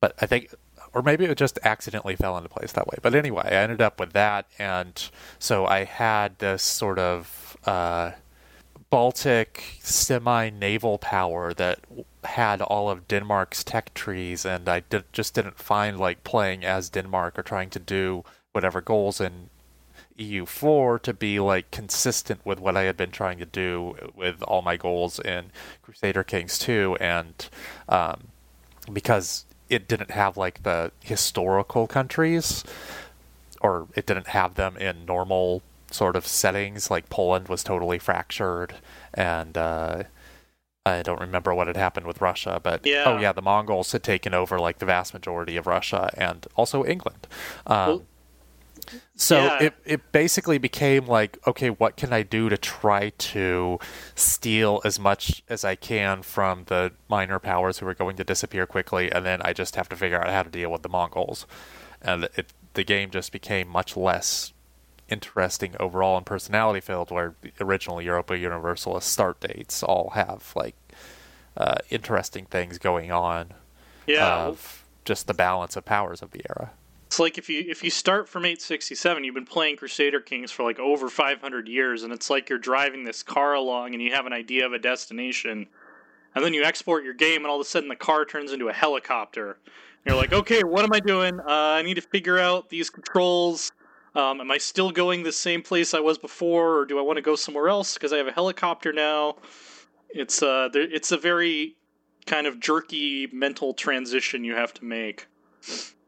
[0.00, 0.54] But I think
[0.92, 2.96] or maybe it just accidentally fell into place that way.
[3.00, 8.12] But anyway, I ended up with that, and so I had this sort of uh,
[8.90, 11.80] Baltic semi-naval power that
[12.24, 16.90] had all of Denmark's tech trees, and I did, just didn't find like playing as
[16.90, 19.50] Denmark or trying to do whatever goals in
[20.20, 24.62] EU4 to be like consistent with what I had been trying to do with all
[24.62, 25.46] my goals in
[25.82, 27.48] Crusader Kings 2, and
[27.88, 28.28] um,
[28.92, 32.64] because it didn't have like the historical countries
[33.60, 35.62] or it didn't have them in normal
[35.92, 38.74] sort of settings like poland was totally fractured
[39.14, 40.02] and uh,
[40.86, 43.04] i don't remember what had happened with russia but Yeah.
[43.06, 46.84] oh yeah the mongols had taken over like the vast majority of russia and also
[46.84, 47.26] england
[47.66, 48.02] um, Well,
[49.14, 49.62] so yeah.
[49.64, 53.78] it, it basically became like, okay, what can I do to try to
[54.14, 58.66] steal as much as I can from the minor powers who are going to disappear
[58.66, 61.46] quickly, and then I just have to figure out how to deal with the Mongols.
[62.02, 64.52] And it, the game just became much less
[65.08, 70.76] interesting overall and personality filled, where the original Europa Universalis start dates all have like
[71.56, 73.52] uh, interesting things going on
[74.06, 76.70] Yeah, of just the balance of powers of the era.
[77.10, 80.62] It's like if you if you start from 867, you've been playing Crusader Kings for
[80.62, 84.26] like over 500 years, and it's like you're driving this car along and you have
[84.26, 85.66] an idea of a destination,
[86.36, 88.68] and then you export your game, and all of a sudden the car turns into
[88.68, 89.58] a helicopter.
[89.64, 91.40] And you're like, okay, what am I doing?
[91.40, 93.72] Uh, I need to figure out these controls.
[94.14, 97.16] Um, am I still going the same place I was before, or do I want
[97.16, 99.34] to go somewhere else because I have a helicopter now?
[100.10, 101.74] It's uh, it's a very
[102.26, 105.26] kind of jerky mental transition you have to make.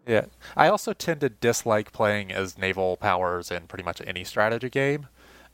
[0.06, 0.26] Yeah.
[0.56, 5.06] I also tend to dislike playing as naval powers in pretty much any strategy game.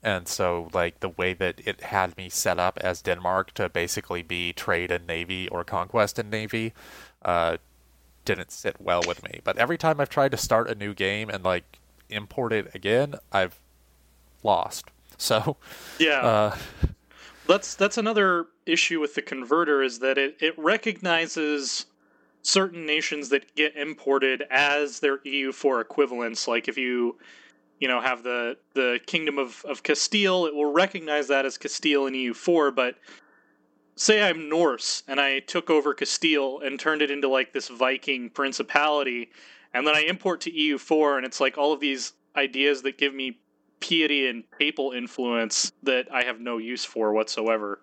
[0.03, 4.22] And so, like, the way that it had me set up as Denmark to basically
[4.22, 6.72] be trade and navy or conquest and navy
[7.24, 7.57] uh,
[8.24, 9.40] didn't sit well with me.
[9.42, 11.78] But every time I've tried to start a new game and, like,
[12.09, 13.59] import it again, I've
[14.42, 14.86] lost.
[15.20, 15.57] So,
[15.99, 16.20] Yeah.
[16.20, 16.57] uh,
[17.49, 21.86] that's that's another issue with the converter is that it, it recognizes
[22.49, 26.49] certain nations that get imported as their EU4 equivalents.
[26.49, 27.18] Like if you
[27.78, 32.07] you know have the the kingdom of, of Castile, it will recognize that as Castile
[32.07, 32.96] in EU4, but
[33.96, 38.30] say I'm Norse and I took over Castile and turned it into like this Viking
[38.30, 39.30] principality,
[39.74, 43.14] and then I import to EU4 and it's like all of these ideas that give
[43.14, 43.38] me
[43.80, 47.80] piety and papal influence that I have no use for whatsoever.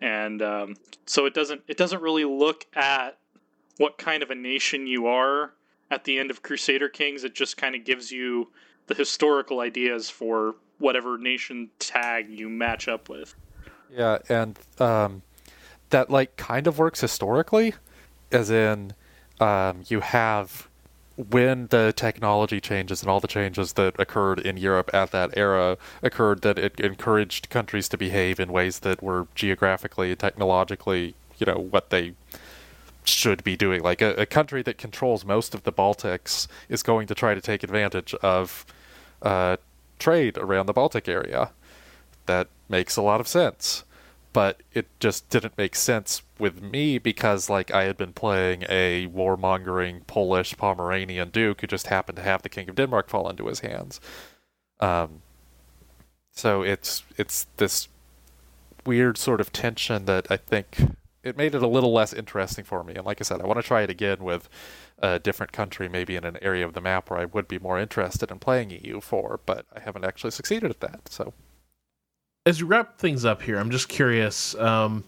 [0.00, 0.74] And um,
[1.06, 3.18] so it doesn't it doesn't really look at
[3.78, 5.52] what kind of a nation you are
[5.90, 7.24] at the end of Crusader Kings.
[7.24, 8.50] It just kind of gives you
[8.86, 13.34] the historical ideas for whatever nation tag you match up with.
[13.90, 15.22] Yeah, and um,
[15.90, 17.74] that like kind of works historically,
[18.32, 18.92] as in
[19.40, 20.68] um, you have
[21.16, 25.78] when the technology changes and all the changes that occurred in Europe at that era
[26.02, 31.58] occurred that it encouraged countries to behave in ways that were geographically, technologically, you know,
[31.70, 32.14] what they
[33.04, 33.82] should be doing.
[33.82, 37.40] Like a, a country that controls most of the Baltics is going to try to
[37.40, 38.64] take advantage of
[39.22, 39.56] uh,
[39.98, 41.50] trade around the Baltic area.
[42.26, 43.84] That makes a lot of sense.
[44.32, 49.06] But it just didn't make sense with me because, like, I had been playing a
[49.06, 53.46] warmongering Polish Pomeranian duke who just happened to have the King of Denmark fall into
[53.46, 54.00] his hands.
[54.80, 55.22] Um,
[56.32, 57.88] so it's it's this
[58.84, 62.84] weird sort of tension that I think it made it a little less interesting for
[62.84, 62.94] me.
[62.94, 64.48] And like I said, I want to try it again with
[64.98, 67.78] a different country, maybe in an area of the map where I would be more
[67.78, 71.08] interested in playing EU4, but I haven't actually succeeded at that.
[71.08, 71.32] So
[72.46, 74.54] as we wrap things up here, I'm just curious.
[74.56, 75.04] Um,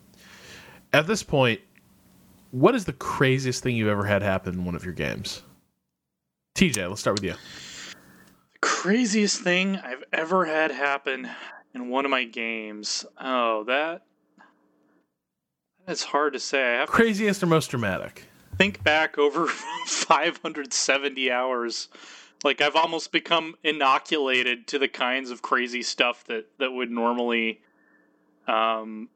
[0.93, 1.61] at this point,
[2.51, 5.43] what is the craziest thing you've ever had happen in one of your games?
[6.55, 7.35] TJ, let's start with you.
[8.63, 11.29] Craziest thing I've ever had happen
[11.75, 13.05] in one of my games.
[13.21, 14.06] Oh, that
[15.89, 16.77] It's hard to say.
[16.77, 18.25] I have Craziest or most dramatic?
[18.57, 19.47] think back over
[19.87, 21.89] 570 hours.
[22.45, 27.61] Like I've almost become inoculated to the kinds of crazy stuff that that would normally
[28.47, 29.09] um,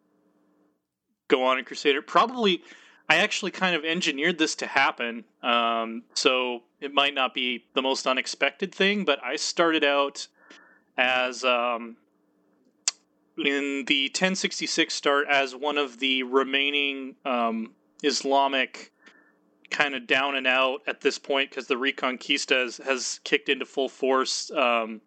[1.28, 2.02] go on in Crusader.
[2.02, 2.62] Probably,
[3.08, 5.24] I actually kind of engineered this to happen.
[5.42, 10.26] Um, so it might not be the most unexpected thing, but I started out
[10.96, 11.96] as um,
[13.44, 17.72] in the 1066 start as one of the remaining um,
[18.02, 18.92] Islamic
[19.70, 23.64] kind of down and out at this point because the Reconquista has, has kicked into
[23.64, 24.50] full force.
[24.50, 25.00] Um,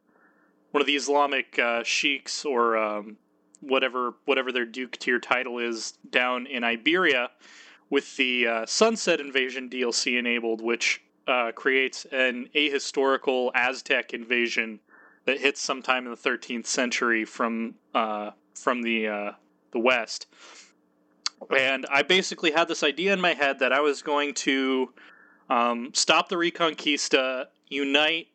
[0.72, 3.18] one of the Islamic uh, sheiks or um,
[3.60, 7.30] whatever whatever their duke tier title is down in Iberia
[7.90, 14.80] with the uh, Sunset Invasion DLC enabled, which uh, creates an ahistorical Aztec invasion
[15.26, 19.32] that hits sometime in the 13th century from uh, from the uh,
[19.72, 20.28] the west.
[21.56, 24.94] And I basically had this idea in my head that I was going to
[25.50, 28.28] um, stop the Reconquista, unite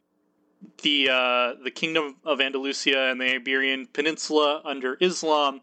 [0.82, 5.60] the uh, the kingdom of Andalusia and the Iberian Peninsula under Islam,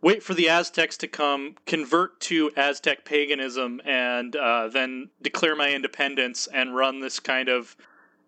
[0.00, 5.70] wait for the Aztecs to come, convert to Aztec paganism, and uh, then declare my
[5.70, 7.76] independence and run this kind of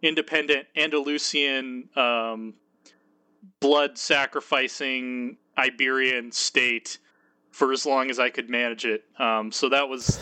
[0.05, 2.55] independent Andalusian um,
[3.61, 6.99] blood sacrificing Iberian state
[7.51, 9.05] for as long as I could manage it.
[9.19, 10.19] Um, so that was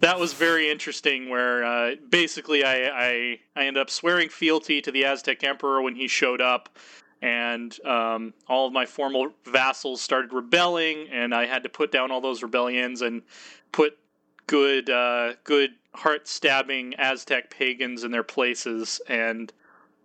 [0.00, 1.28] that was very interesting.
[1.28, 5.94] Where uh, basically I, I I ended up swearing fealty to the Aztec Emperor when
[5.94, 6.78] he showed up,
[7.22, 12.10] and um, all of my formal vassals started rebelling, and I had to put down
[12.10, 13.22] all those rebellions and
[13.70, 13.98] put
[14.46, 19.52] good uh, good heart stabbing Aztec pagans in their places and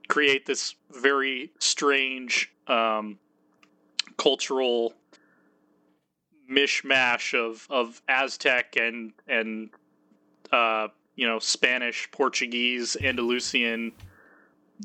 [0.08, 3.20] create this very strange um,
[4.18, 4.94] cultural
[6.50, 9.70] mishmash of of Aztec and and
[10.52, 13.92] uh, you know Spanish, Portuguese, Andalusian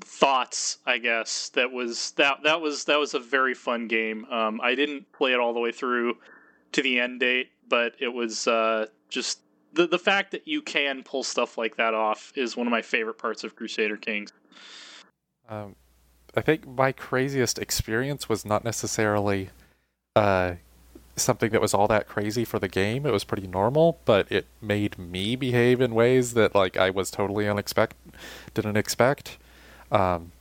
[0.01, 0.79] thoughts.
[0.87, 4.25] I guess that was that that was that was a very fun game.
[4.27, 6.19] Um, I didn't play it all the way through
[6.73, 9.41] to the end date, but it was uh, just
[9.77, 12.83] the the fact that you can pull stuff like that off is one of my
[12.83, 14.33] favorite parts of Crusader Kings.
[15.49, 15.77] Um,
[16.35, 19.51] I think my craziest experience was not necessarily
[20.17, 20.55] uh,
[21.15, 23.07] something that was all that crazy for the game.
[23.07, 27.11] It was pretty normal, but it made me behave in ways that like I was
[27.11, 27.93] totally unexpect
[28.55, 29.39] didn't expect.
[29.93, 30.33] Um,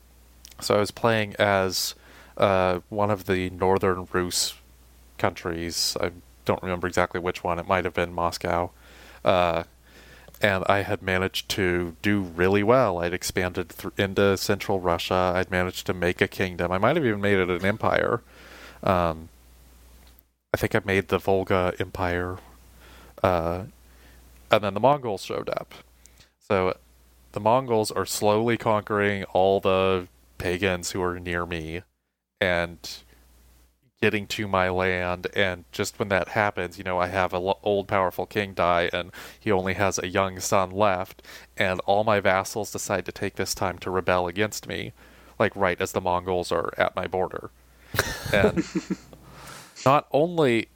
[0.59, 1.95] so I was playing as
[2.37, 4.55] uh, one of the northern Rus
[5.17, 5.95] countries.
[6.01, 6.11] I
[6.45, 7.59] don't remember exactly which one.
[7.59, 8.71] It might have been Moscow.
[9.25, 9.63] Uh,
[10.41, 12.99] and I had managed to do really well.
[12.99, 15.33] I'd expanded th- into central Russia.
[15.35, 16.71] I'd managed to make a kingdom.
[16.71, 18.21] I might have even made it an empire.
[18.83, 19.29] Um,
[20.53, 22.37] I think I made the Volga Empire.
[23.23, 23.63] Uh,
[24.51, 25.73] and then the Mongols showed up.
[26.39, 26.77] So
[27.31, 30.07] the Mongols are slowly conquering all the
[30.37, 31.81] pagans who are near me
[32.39, 32.77] and
[34.05, 35.25] getting to my land.
[35.35, 39.11] And just when that happens, you know, I have an old powerful king die and
[39.39, 41.23] he only has a young son left.
[41.57, 44.93] And all my vassals decide to take this time to rebel against me,
[45.39, 47.49] like right as the Mongols are at my border.
[48.31, 48.63] And
[49.87, 50.67] not only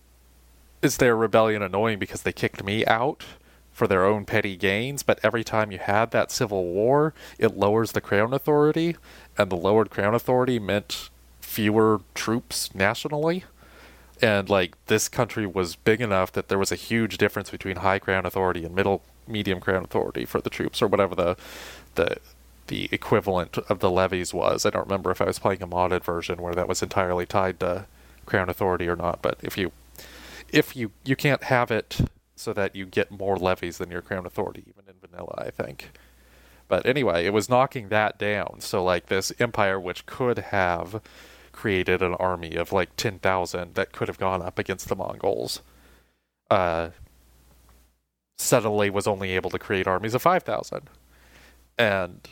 [0.81, 3.25] is their rebellion annoying because they kicked me out
[3.71, 7.91] for their own petty gains, but every time you had that civil war, it lowers
[7.91, 8.95] the crown authority,
[9.37, 11.11] and the lowered crown authority meant
[11.49, 13.43] fewer troops nationally.
[14.21, 17.97] And like this country was big enough that there was a huge difference between high
[17.97, 21.37] crown authority and middle medium crown authority for the troops or whatever the
[21.95, 22.17] the
[22.67, 24.63] the equivalent of the levies was.
[24.63, 27.59] I don't remember if I was playing a modded version where that was entirely tied
[27.61, 27.85] to
[28.27, 29.71] crown authority or not, but if you
[30.49, 32.01] if you you can't have it
[32.35, 35.89] so that you get more levies than your crown authority even in vanilla, I think.
[36.67, 38.57] But anyway, it was knocking that down.
[38.59, 41.01] So like this empire which could have
[41.59, 45.61] created an army of like 10,000 that could have gone up against the Mongols.
[46.49, 46.91] Uh,
[48.37, 50.89] suddenly was only able to create armies of 5,000.
[51.77, 52.29] And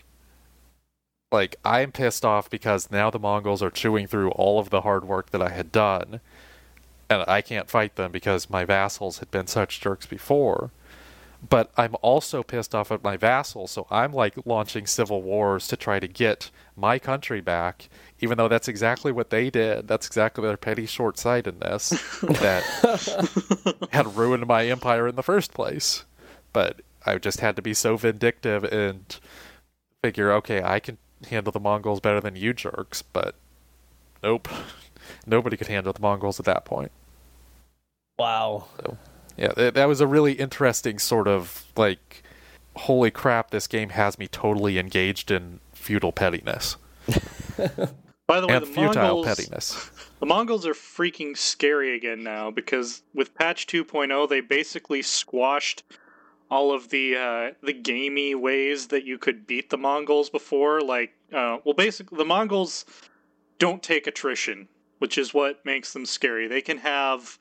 [1.30, 5.04] like I'm pissed off because now the Mongols are chewing through all of the hard
[5.04, 6.22] work that I had done
[7.10, 10.72] and I can't fight them because my vassals had been such jerks before
[11.48, 15.78] but I'm also pissed off at my vassals, so I'm like launching civil wars to
[15.78, 19.88] try to get my country back, even though that's exactly what they did.
[19.88, 21.90] That's exactly their petty short sightedness
[22.22, 22.64] that
[23.92, 26.06] had ruined my empire in the first place.
[26.54, 29.18] But I just had to be so vindictive and
[30.04, 30.98] figure, okay, I can
[31.30, 33.36] handle the Mongols better than you jerks, but
[34.24, 34.48] nope.
[35.26, 36.92] Nobody could handle the Mongols at that point.
[38.18, 38.68] Wow.
[38.78, 38.98] So
[39.38, 42.24] Yeah, that, that was a really interesting sort of like,
[42.76, 43.52] holy crap!
[43.52, 46.76] This game has me totally engaged in feudal pettiness
[48.28, 49.90] By the way, and the futile Mongols, pettiness.
[50.20, 55.84] the Mongols are freaking scary again now because with patch 2.0 they basically squashed
[56.52, 60.82] all of the uh, the gamey ways that you could beat the Mongols before.
[60.82, 62.84] Like, uh, well, basically the Mongols
[63.60, 64.68] don't take attrition,
[65.00, 66.48] which is what makes them scary.
[66.48, 67.40] They can have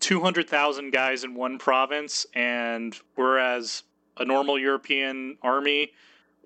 [0.00, 3.84] 200,000 guys in one province, and whereas
[4.16, 5.92] a normal European army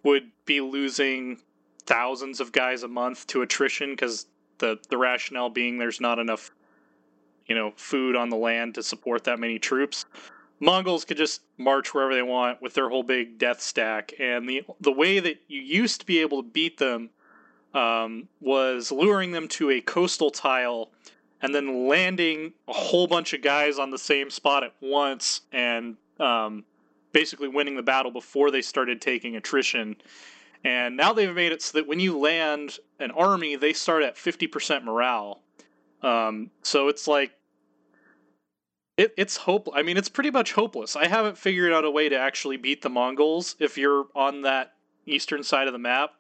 [0.03, 1.39] would be losing
[1.91, 4.27] thousands of guys a month to attrition because
[4.59, 6.53] the the rationale being there's not enough
[7.47, 10.05] you know food on the land to support that many troops.
[10.61, 14.63] Mongols could just march wherever they want with their whole big death stack and the
[14.81, 17.11] the way that you used to be able to beat them
[17.75, 20.91] um, was luring them to a coastal tile
[21.43, 25.97] and then landing a whole bunch of guys on the same spot at once and
[26.21, 26.63] um,
[27.13, 29.97] basically winning the battle before they started taking attrition
[30.65, 34.17] and now they've made it so that when you land an army, they start at
[34.17, 35.43] 50% morale.
[36.03, 37.33] Um, so it's like,
[38.97, 39.69] it, it's hope.
[39.75, 40.97] I mean, it's pretty much hopeless.
[40.97, 44.75] I haven't figured out a way to actually beat the Mongols if you're on that
[45.07, 46.11] eastern side of the map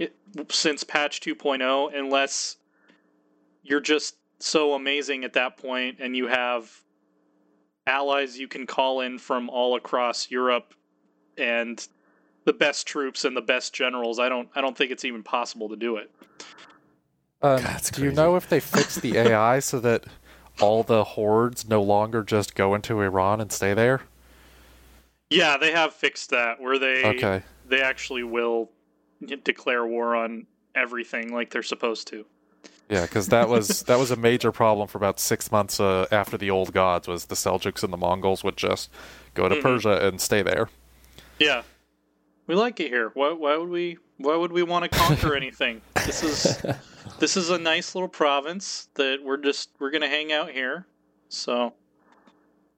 [0.00, 0.16] it,
[0.48, 2.56] since patch 2.0, unless
[3.62, 6.72] you're just so amazing at that point and you have
[7.86, 10.74] allies you can call in from all across Europe
[11.36, 11.86] and
[12.44, 14.18] the best troops and the best generals.
[14.18, 16.10] I don't I don't think it's even possible to do it.
[17.42, 20.04] Um, that's do you know if they fixed the AI so that
[20.60, 24.02] all the hordes no longer just go into Iran and stay there?
[25.30, 27.42] Yeah, they have fixed that where they Okay.
[27.68, 28.70] they actually will
[29.44, 32.24] declare war on everything like they're supposed to.
[32.88, 36.36] Yeah, because that was that was a major problem for about six months uh, after
[36.36, 37.06] the old gods.
[37.06, 38.90] Was the Seljuks and the Mongols would just
[39.34, 39.62] go to Mhm.
[39.62, 40.68] Persia and stay there.
[41.38, 41.62] Yeah.
[42.50, 43.12] We like it here.
[43.14, 45.82] Why why would we why would we want to conquer anything?
[46.04, 46.60] This is
[47.20, 50.84] this is a nice little province that we're just we're going to hang out here.
[51.28, 51.74] So,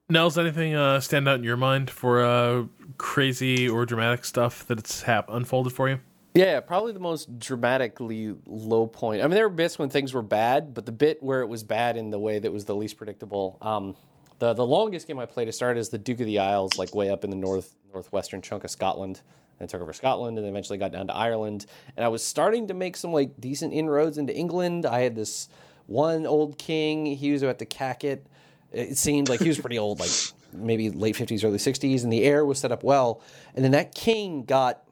[0.09, 2.65] Nels, anything uh, stand out in your mind for uh,
[2.99, 5.99] crazy or dramatic stuff that's hap- unfolded for you?
[6.35, 9.23] Yeah, probably the most dramatically low point.
[9.23, 11.63] I mean, there were bits when things were bad, but the bit where it was
[11.63, 13.57] bad in the way that was the least predictable.
[13.59, 13.95] Um,
[14.37, 16.93] the the longest game I played to start is the Duke of the Isles, like
[16.93, 19.23] way up in the north northwestern chunk of Scotland.
[19.59, 21.65] And took over Scotland, and eventually got down to Ireland.
[21.95, 24.85] And I was starting to make some like decent inroads into England.
[24.85, 25.47] I had this
[25.85, 27.05] one old king.
[27.05, 28.25] He was about to cack it.
[28.71, 30.09] It seemed like he was pretty old, like
[30.53, 33.21] maybe late fifties, early sixties, and the heir was set up well.
[33.55, 34.83] And then that king got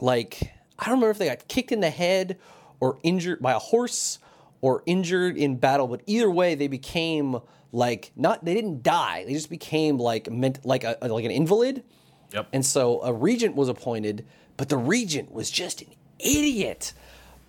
[0.00, 2.38] like I don't remember if they got kicked in the head
[2.80, 4.18] or injured by a horse
[4.60, 7.40] or injured in battle, but either way they became
[7.72, 9.24] like not they didn't die.
[9.24, 11.84] They just became like meant like a like an invalid.
[12.32, 12.48] Yep.
[12.52, 14.24] And so a regent was appointed,
[14.56, 15.88] but the regent was just an
[16.18, 16.92] idiot.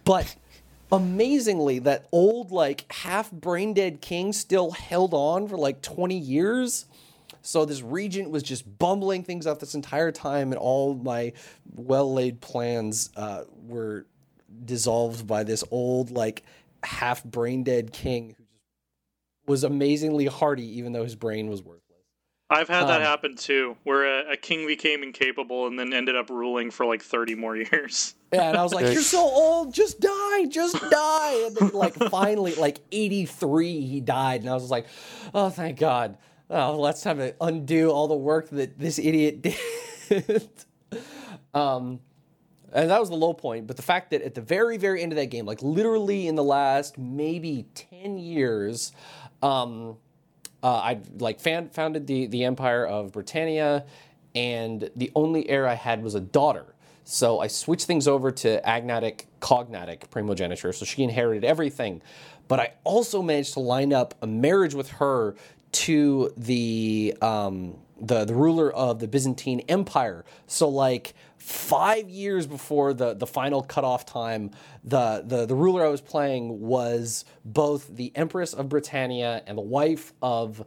[0.03, 0.35] But
[0.91, 6.85] amazingly, that old like half brain dead king still held on for like 20 years.
[7.43, 11.33] So this regent was just bumbling things up this entire time, and all my
[11.75, 14.05] well laid plans uh, were
[14.63, 16.43] dissolved by this old, like
[16.83, 18.67] half brain dead king who just
[19.47, 21.80] was amazingly hardy, even though his brain was worthless.
[22.51, 26.15] I've had that Um, happen too, where a, a king became incapable and then ended
[26.15, 28.13] up ruling for like 30 more years.
[28.33, 31.95] Yeah, and I was like, "You're so old, just die, just die." And then, like,
[32.09, 34.85] finally, like 83, he died, and I was like,
[35.33, 36.17] "Oh, thank God."
[36.49, 39.41] Oh, let's time to undo all the work that this idiot
[40.09, 40.49] did.
[41.53, 42.01] um,
[42.73, 43.67] and that was the low point.
[43.67, 46.35] But the fact that at the very, very end of that game, like literally in
[46.35, 48.91] the last maybe 10 years,
[49.41, 49.97] um,
[50.63, 53.85] uh, I like fan, founded the the Empire of Britannia,
[54.35, 56.65] and the only heir I had was a daughter.
[57.03, 62.01] So I switched things over to agnatic cognatic primogeniture, so she inherited everything.
[62.47, 65.35] But I also managed to line up a marriage with her
[65.71, 70.25] to the um, the the ruler of the Byzantine Empire.
[70.47, 74.51] So like five years before the the final cutoff time,
[74.83, 79.63] the the the ruler I was playing was both the Empress of Britannia and the
[79.63, 80.65] wife of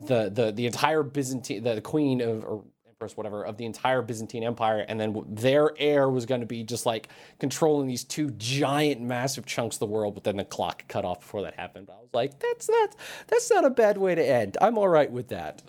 [0.00, 2.64] the the the entire Byzantine the, queen of
[2.94, 6.62] empress whatever of the entire Byzantine Empire, and then their heir was going to be
[6.62, 7.08] just like
[7.40, 10.14] controlling these two giant, massive chunks of the world.
[10.14, 11.86] But then the clock cut off before that happened.
[11.86, 12.94] But I was like, that's not
[13.26, 14.56] that's not a bad way to end.
[14.60, 15.62] I'm all right with that.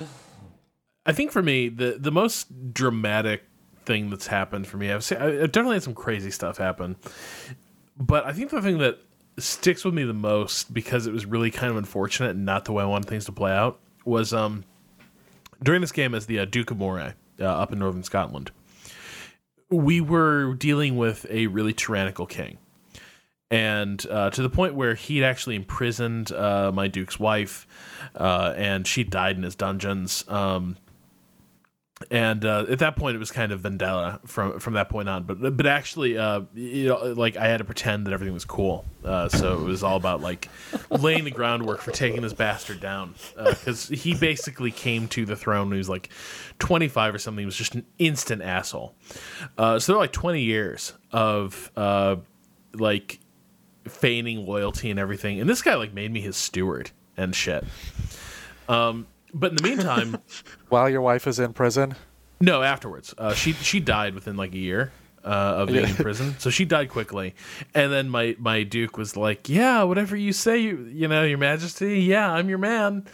[1.06, 3.44] I think for me, the the most dramatic
[3.86, 6.96] thing that's happened for me, I've, seen, I've definitely had some crazy stuff happen,
[7.98, 9.00] but I think the thing that
[9.38, 12.72] sticks with me the most because it was really kind of unfortunate and not the
[12.72, 14.64] way I wanted things to play out was um
[15.64, 18.52] during this game as the uh, Duke of Moray uh, up in northern Scotland,
[19.70, 22.58] we were dealing with a really tyrannical king.
[23.52, 27.68] And uh, to the point where he'd actually imprisoned uh, my Duke's wife,
[28.16, 30.26] uh, and she died in his dungeons.
[30.28, 30.78] Um,
[32.12, 35.24] and uh, at that point, it was kind of vendetta from from that point on.
[35.24, 38.86] But but actually, uh, you know, like I had to pretend that everything was cool.
[39.04, 40.50] Uh, so it was all about like
[40.90, 45.68] laying the groundwork for taking this bastard down because he basically came to the throne
[45.68, 46.10] when he was like
[46.60, 47.42] 25 or something.
[47.42, 48.96] He was just an instant asshole.
[49.58, 51.72] so there were like 20 years of
[52.74, 53.20] like
[53.88, 57.64] feigning loyalty and everything, and this guy like made me his steward and shit.
[58.68, 60.18] Um, but in the meantime,
[60.76, 61.96] While your wife is in prison,
[62.42, 64.92] no, afterwards, uh, she she died within like a year
[65.24, 67.34] uh, of being in prison, so she died quickly.
[67.74, 71.38] And then my my duke was like, "Yeah, whatever you say, you, you know, Your
[71.38, 72.02] Majesty.
[72.02, 73.06] Yeah, I'm your man."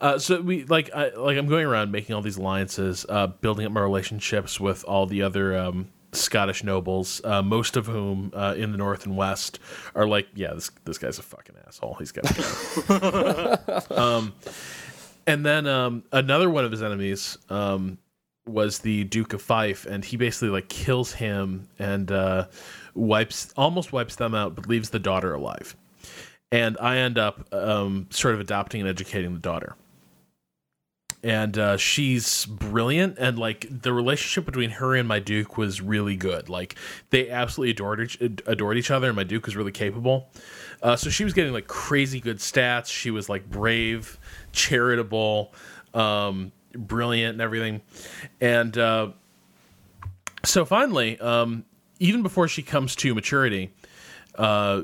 [0.00, 3.64] Uh, so we like I, like I'm going around making all these alliances, uh, building
[3.64, 8.54] up my relationships with all the other um, Scottish nobles, uh, most of whom uh,
[8.56, 9.60] in the north and west
[9.94, 11.94] are like, yeah, this this guy's a fucking asshole.
[11.94, 13.96] He's got to go.
[13.96, 14.34] um,
[15.26, 17.98] and then um, another one of his enemies um,
[18.46, 22.46] was the Duke of Fife, and he basically like kills him and uh,
[22.94, 25.76] wipes almost wipes them out, but leaves the daughter alive.
[26.52, 29.74] And I end up um, sort of adopting and educating the daughter
[31.24, 36.16] and uh, she's brilliant and like the relationship between her and my duke was really
[36.16, 36.50] good.
[36.50, 36.76] Like
[37.08, 40.28] they absolutely adored each, adored each other and my duke was really capable.
[40.82, 42.88] Uh, so she was getting like crazy good stats.
[42.88, 44.18] She was like brave
[44.52, 45.54] charitable
[45.94, 47.80] um, brilliant and everything.
[48.42, 49.12] And uh,
[50.44, 51.64] so finally um,
[52.00, 53.72] even before she comes to maturity
[54.34, 54.82] uh,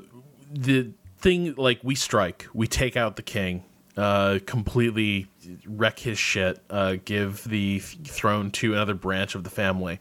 [0.51, 2.47] the thing like we strike.
[2.55, 3.63] We take out the king
[3.95, 5.27] uh, completely
[5.67, 10.01] wreck his shit, uh, give the throne to another branch of the family,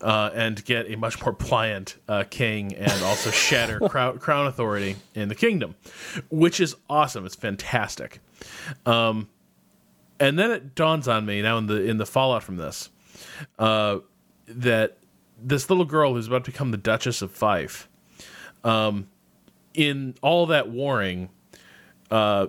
[0.00, 4.96] uh, and get a much more pliant uh, king, and also shatter crown, crown authority
[5.14, 5.74] in the kingdom,
[6.30, 7.24] which is awesome.
[7.24, 8.20] It's fantastic.
[8.86, 9.28] Um,
[10.18, 12.90] and then it dawns on me now in the in the fallout from this
[13.58, 13.98] uh,
[14.46, 14.98] that
[15.42, 17.88] this little girl who's about to become the Duchess of Fife,
[18.64, 19.08] um,
[19.74, 21.30] in all that warring,
[22.10, 22.48] uh,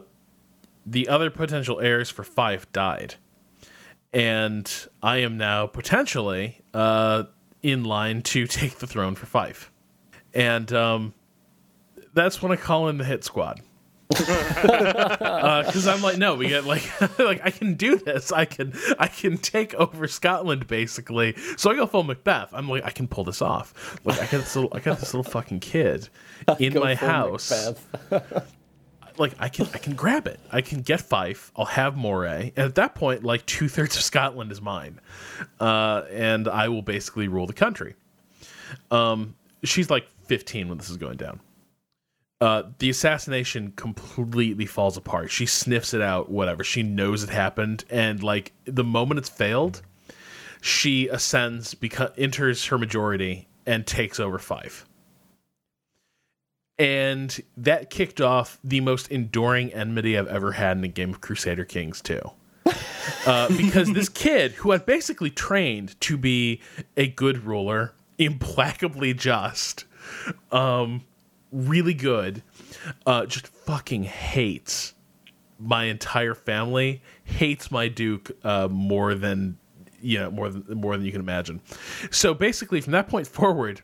[0.86, 3.16] the other potential heirs for Fife died.
[4.12, 7.24] And I am now potentially uh,
[7.62, 9.72] in line to take the throne for Fife.
[10.34, 11.14] And um,
[12.14, 13.62] that's when I call in the hit squad.
[14.10, 14.28] because
[15.88, 16.84] uh, I'm like, no, we get like,
[17.20, 18.32] like I can do this.
[18.32, 21.36] I can, I can take over Scotland basically.
[21.58, 22.50] So I go full Macbeth.
[22.54, 24.00] I'm like, I can pull this off.
[24.04, 26.10] Like I got this little, I got this little fucking kid
[26.60, 27.74] in my house
[29.18, 30.40] like I can I can grab it.
[30.52, 31.52] I can get Fife.
[31.56, 35.00] I'll have Moray, and at that point, like two thirds of Scotland is mine,
[35.60, 37.96] uh, and I will basically rule the country.
[38.92, 41.40] Um, she's like 15 when this is going down.
[42.42, 45.32] Uh, the assassination completely falls apart.
[45.32, 46.64] She sniffs it out, whatever.
[46.64, 49.82] She knows it happened, and like the moment it's failed,
[50.62, 54.86] she ascends, beca- enters her majority, and takes over Fife
[56.80, 61.22] and that kicked off the most enduring enmity I've ever had in a game of
[61.22, 62.20] Crusader Kings 2.
[63.26, 66.60] Uh, because this kid, who had basically trained to be
[66.98, 69.86] a good ruler, implacably just,
[70.52, 71.04] um,
[71.52, 72.44] really good,
[73.06, 74.94] uh, just fucking hates
[75.60, 79.58] my entire family, hates my Duke uh, more than
[80.04, 81.62] know more than more than you can imagine.
[82.12, 83.82] So basically, from that point forward,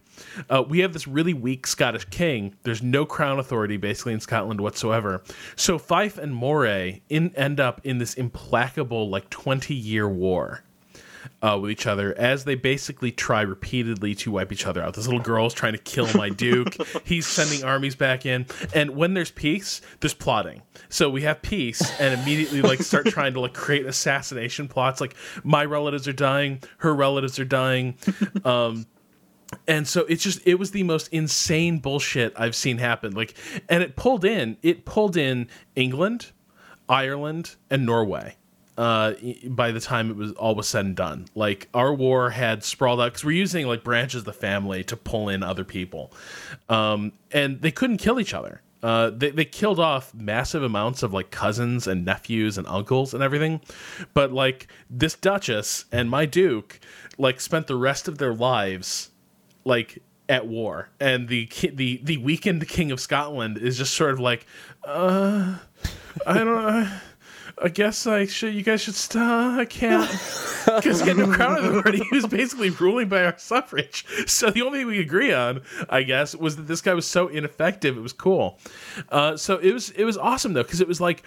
[0.50, 2.56] uh, we have this really weak Scottish king.
[2.64, 5.24] There's no crown authority basically in Scotland whatsoever.
[5.56, 10.64] So Fife and Moray in, end up in this implacable like 20 year war
[11.42, 14.94] uh, with each other as they basically try repeatedly to wipe each other out.
[14.94, 16.76] This little girl's trying to kill my duke.
[17.06, 20.62] He's sending armies back in, and when there's peace, there's plotting.
[20.90, 25.00] So we have peace, and immediately like start trying to like create assassination plots.
[25.00, 27.96] Like my relatives are dying, her relatives are dying.
[28.44, 28.86] Um,
[29.68, 33.14] and so it's just it was the most insane bullshit I've seen happen.
[33.14, 33.36] Like,
[33.68, 36.32] and it pulled in it pulled in England,
[36.88, 38.36] Ireland, and Norway
[38.80, 39.14] uh,
[39.50, 41.26] by the time it was all was said and done.
[41.36, 44.96] Like our war had sprawled out because we're using like branches of the family to
[44.96, 46.14] pull in other people,
[46.70, 48.62] um, and they couldn't kill each other.
[48.82, 53.22] Uh, they they killed off massive amounts of like cousins and nephews and uncles and
[53.22, 53.60] everything,
[54.14, 56.80] but like this duchess and my duke
[57.18, 59.12] like spent the rest of their lives
[59.66, 64.22] like at war, and the the the weakened king of Scotland is just sort of
[64.22, 64.46] like,
[64.86, 65.58] uh,
[66.26, 67.00] I don't know
[67.62, 68.54] I guess I should.
[68.54, 69.60] You guys should stop.
[69.60, 70.10] I can't
[70.66, 74.06] because getting crown authority he was basically ruling by our suffrage.
[74.28, 77.28] So the only thing we agree on, I guess, was that this guy was so
[77.28, 77.98] ineffective.
[77.98, 78.60] It was cool.
[79.10, 81.24] Uh, so it was it was awesome though because it was like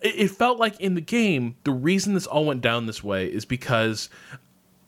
[0.00, 3.26] it, it felt like in the game the reason this all went down this way
[3.26, 4.08] is because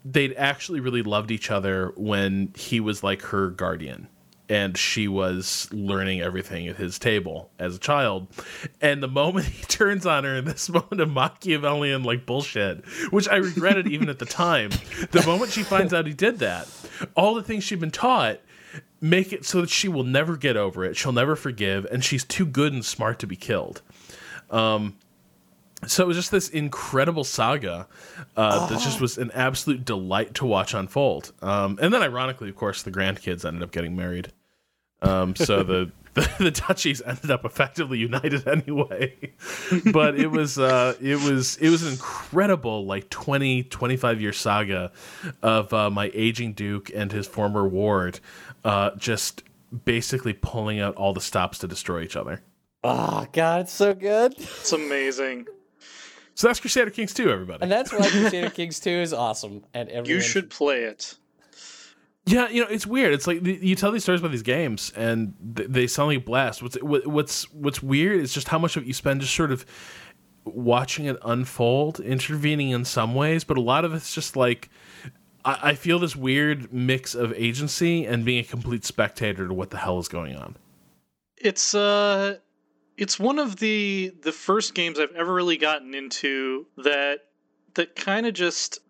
[0.04, 4.08] they'd actually really loved each other when he was like her guardian
[4.50, 8.26] and she was learning everything at his table as a child.
[8.80, 13.28] And the moment he turns on her in this moment of Machiavellian like bullshit, which
[13.28, 14.70] I regretted even at the time,
[15.12, 16.68] the moment she finds out he did that,
[17.14, 18.40] all the things she'd been taught
[19.00, 20.96] make it so that she will never get over it.
[20.96, 23.82] She'll never forgive, and she's too good and smart to be killed.
[24.50, 24.96] Um,
[25.86, 27.86] so it was just this incredible saga
[28.36, 31.32] uh, that just was an absolute delight to watch unfold.
[31.40, 34.32] Um, and then, ironically, of course, the grandkids ended up getting married.
[35.02, 39.32] Um, so the, the the duchies ended up effectively united anyway.
[39.92, 44.92] but it was uh, it was it was an incredible like 20 25 year saga
[45.42, 48.20] of uh, my aging duke and his former ward
[48.64, 49.42] uh, just
[49.84, 52.42] basically pulling out all the stops to destroy each other.
[52.82, 54.34] Oh god, it's so good.
[54.36, 55.46] It's amazing.
[56.34, 57.62] So that's Crusader Kings 2, everybody.
[57.62, 59.62] And that's why Crusader Kings 2 is awesome.
[59.74, 61.16] And everyone You should play it.
[62.26, 63.12] Yeah, you know, it's weird.
[63.14, 66.62] It's like you tell these stories about these games, and they sound like a blast.
[66.62, 69.64] What's what's what's weird is just how much of it you spend just sort of
[70.44, 74.68] watching it unfold, intervening in some ways, but a lot of it's just like
[75.44, 79.70] I, I feel this weird mix of agency and being a complete spectator to what
[79.70, 80.56] the hell is going on.
[81.36, 82.36] It's uh
[82.96, 87.20] it's one of the the first games I've ever really gotten into that
[87.74, 88.80] that kind of just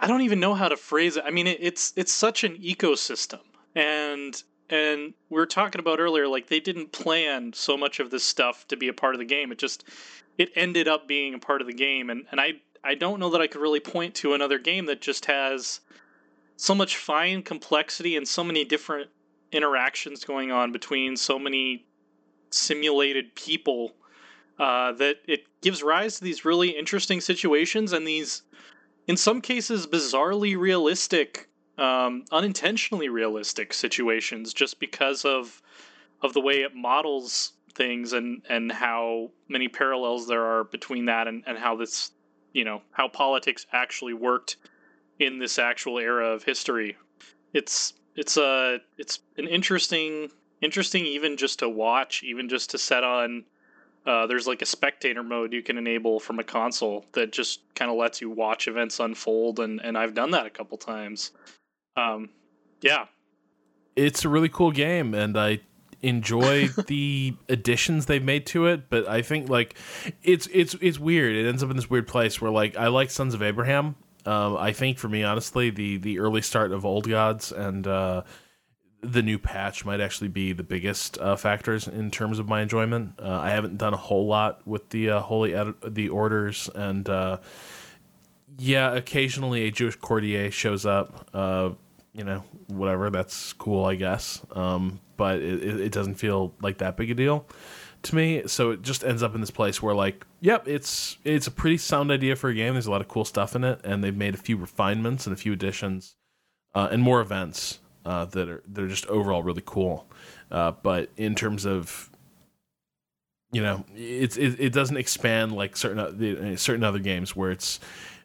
[0.00, 1.24] I don't even know how to phrase it.
[1.26, 3.40] I mean, it, it's it's such an ecosystem,
[3.74, 8.24] and and we were talking about earlier, like they didn't plan so much of this
[8.24, 9.52] stuff to be a part of the game.
[9.52, 9.84] It just
[10.38, 13.30] it ended up being a part of the game, and and I I don't know
[13.30, 15.80] that I could really point to another game that just has
[16.56, 19.10] so much fine complexity and so many different
[19.52, 21.84] interactions going on between so many
[22.50, 23.92] simulated people
[24.58, 28.42] uh, that it gives rise to these really interesting situations and these
[29.06, 31.48] in some cases bizarrely realistic
[31.78, 35.62] um, unintentionally realistic situations just because of
[36.22, 41.26] of the way it models things and and how many parallels there are between that
[41.26, 42.12] and, and how this
[42.52, 44.56] you know how politics actually worked
[45.18, 46.96] in this actual era of history.
[47.52, 53.04] It's it's a it's an interesting interesting even just to watch even just to set
[53.04, 53.44] on
[54.06, 57.90] uh, there's like a spectator mode you can enable from a console that just kind
[57.90, 61.32] of lets you watch events unfold, and and I've done that a couple times.
[61.96, 62.30] Um,
[62.80, 63.06] yeah,
[63.96, 65.60] it's a really cool game, and I
[66.02, 68.88] enjoy the additions they've made to it.
[68.88, 69.76] But I think like
[70.22, 71.36] it's it's it's weird.
[71.36, 73.96] It ends up in this weird place where like I like Sons of Abraham.
[74.26, 78.22] Um, I think for me, honestly, the the early start of Old Gods and uh,
[79.02, 83.14] the new patch might actually be the biggest uh, factors in terms of my enjoyment.
[83.18, 87.08] Uh, I haven't done a whole lot with the uh, holy ed- the orders, and
[87.08, 87.38] uh,
[88.58, 91.28] yeah, occasionally a Jewish courtier shows up.
[91.32, 91.70] Uh,
[92.12, 93.08] you know, whatever.
[93.10, 94.44] That's cool, I guess.
[94.52, 97.46] Um, but it, it doesn't feel like that big a deal
[98.02, 98.42] to me.
[98.46, 101.78] So it just ends up in this place where, like, yep, it's it's a pretty
[101.78, 102.74] sound idea for a game.
[102.74, 105.32] There's a lot of cool stuff in it, and they've made a few refinements and
[105.32, 106.16] a few additions
[106.74, 110.06] uh, and more events uh, that are that are just overall really cool.
[110.50, 112.10] Uh, but in terms of
[113.52, 117.80] you know, it's it, it doesn't expand like certain certain other games where it's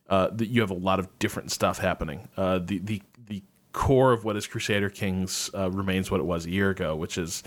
[0.10, 2.27] uh, that you have a lot of different stuff happening.
[2.38, 3.43] Uh, the the the
[3.73, 7.18] core of what is Crusader Kings uh, remains what it was a year ago, which
[7.18, 7.43] is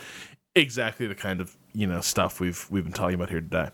[0.55, 3.71] exactly the kind of you know stuff we've we've been talking about here today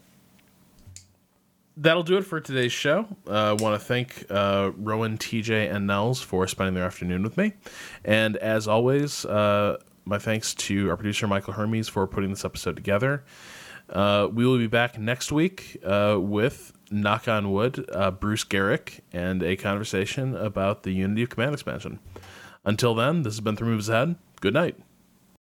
[1.77, 3.07] that'll do it for today's show.
[3.29, 7.37] I uh, want to thank uh, Rowan, TJ, and Nels for spending their afternoon with
[7.37, 7.55] me.
[8.05, 12.77] And as always, uh, my thanks to our producer, Michael Hermes, for putting this episode
[12.77, 13.25] together.
[13.89, 17.87] Uh, we will be back next week uh, with, knock on wood,
[18.21, 21.99] Bruce Geryk and a conversation about the Unity of Command expansion.
[22.65, 24.17] Until then, this has been Three Moves Ahead.
[24.41, 24.77] Good night.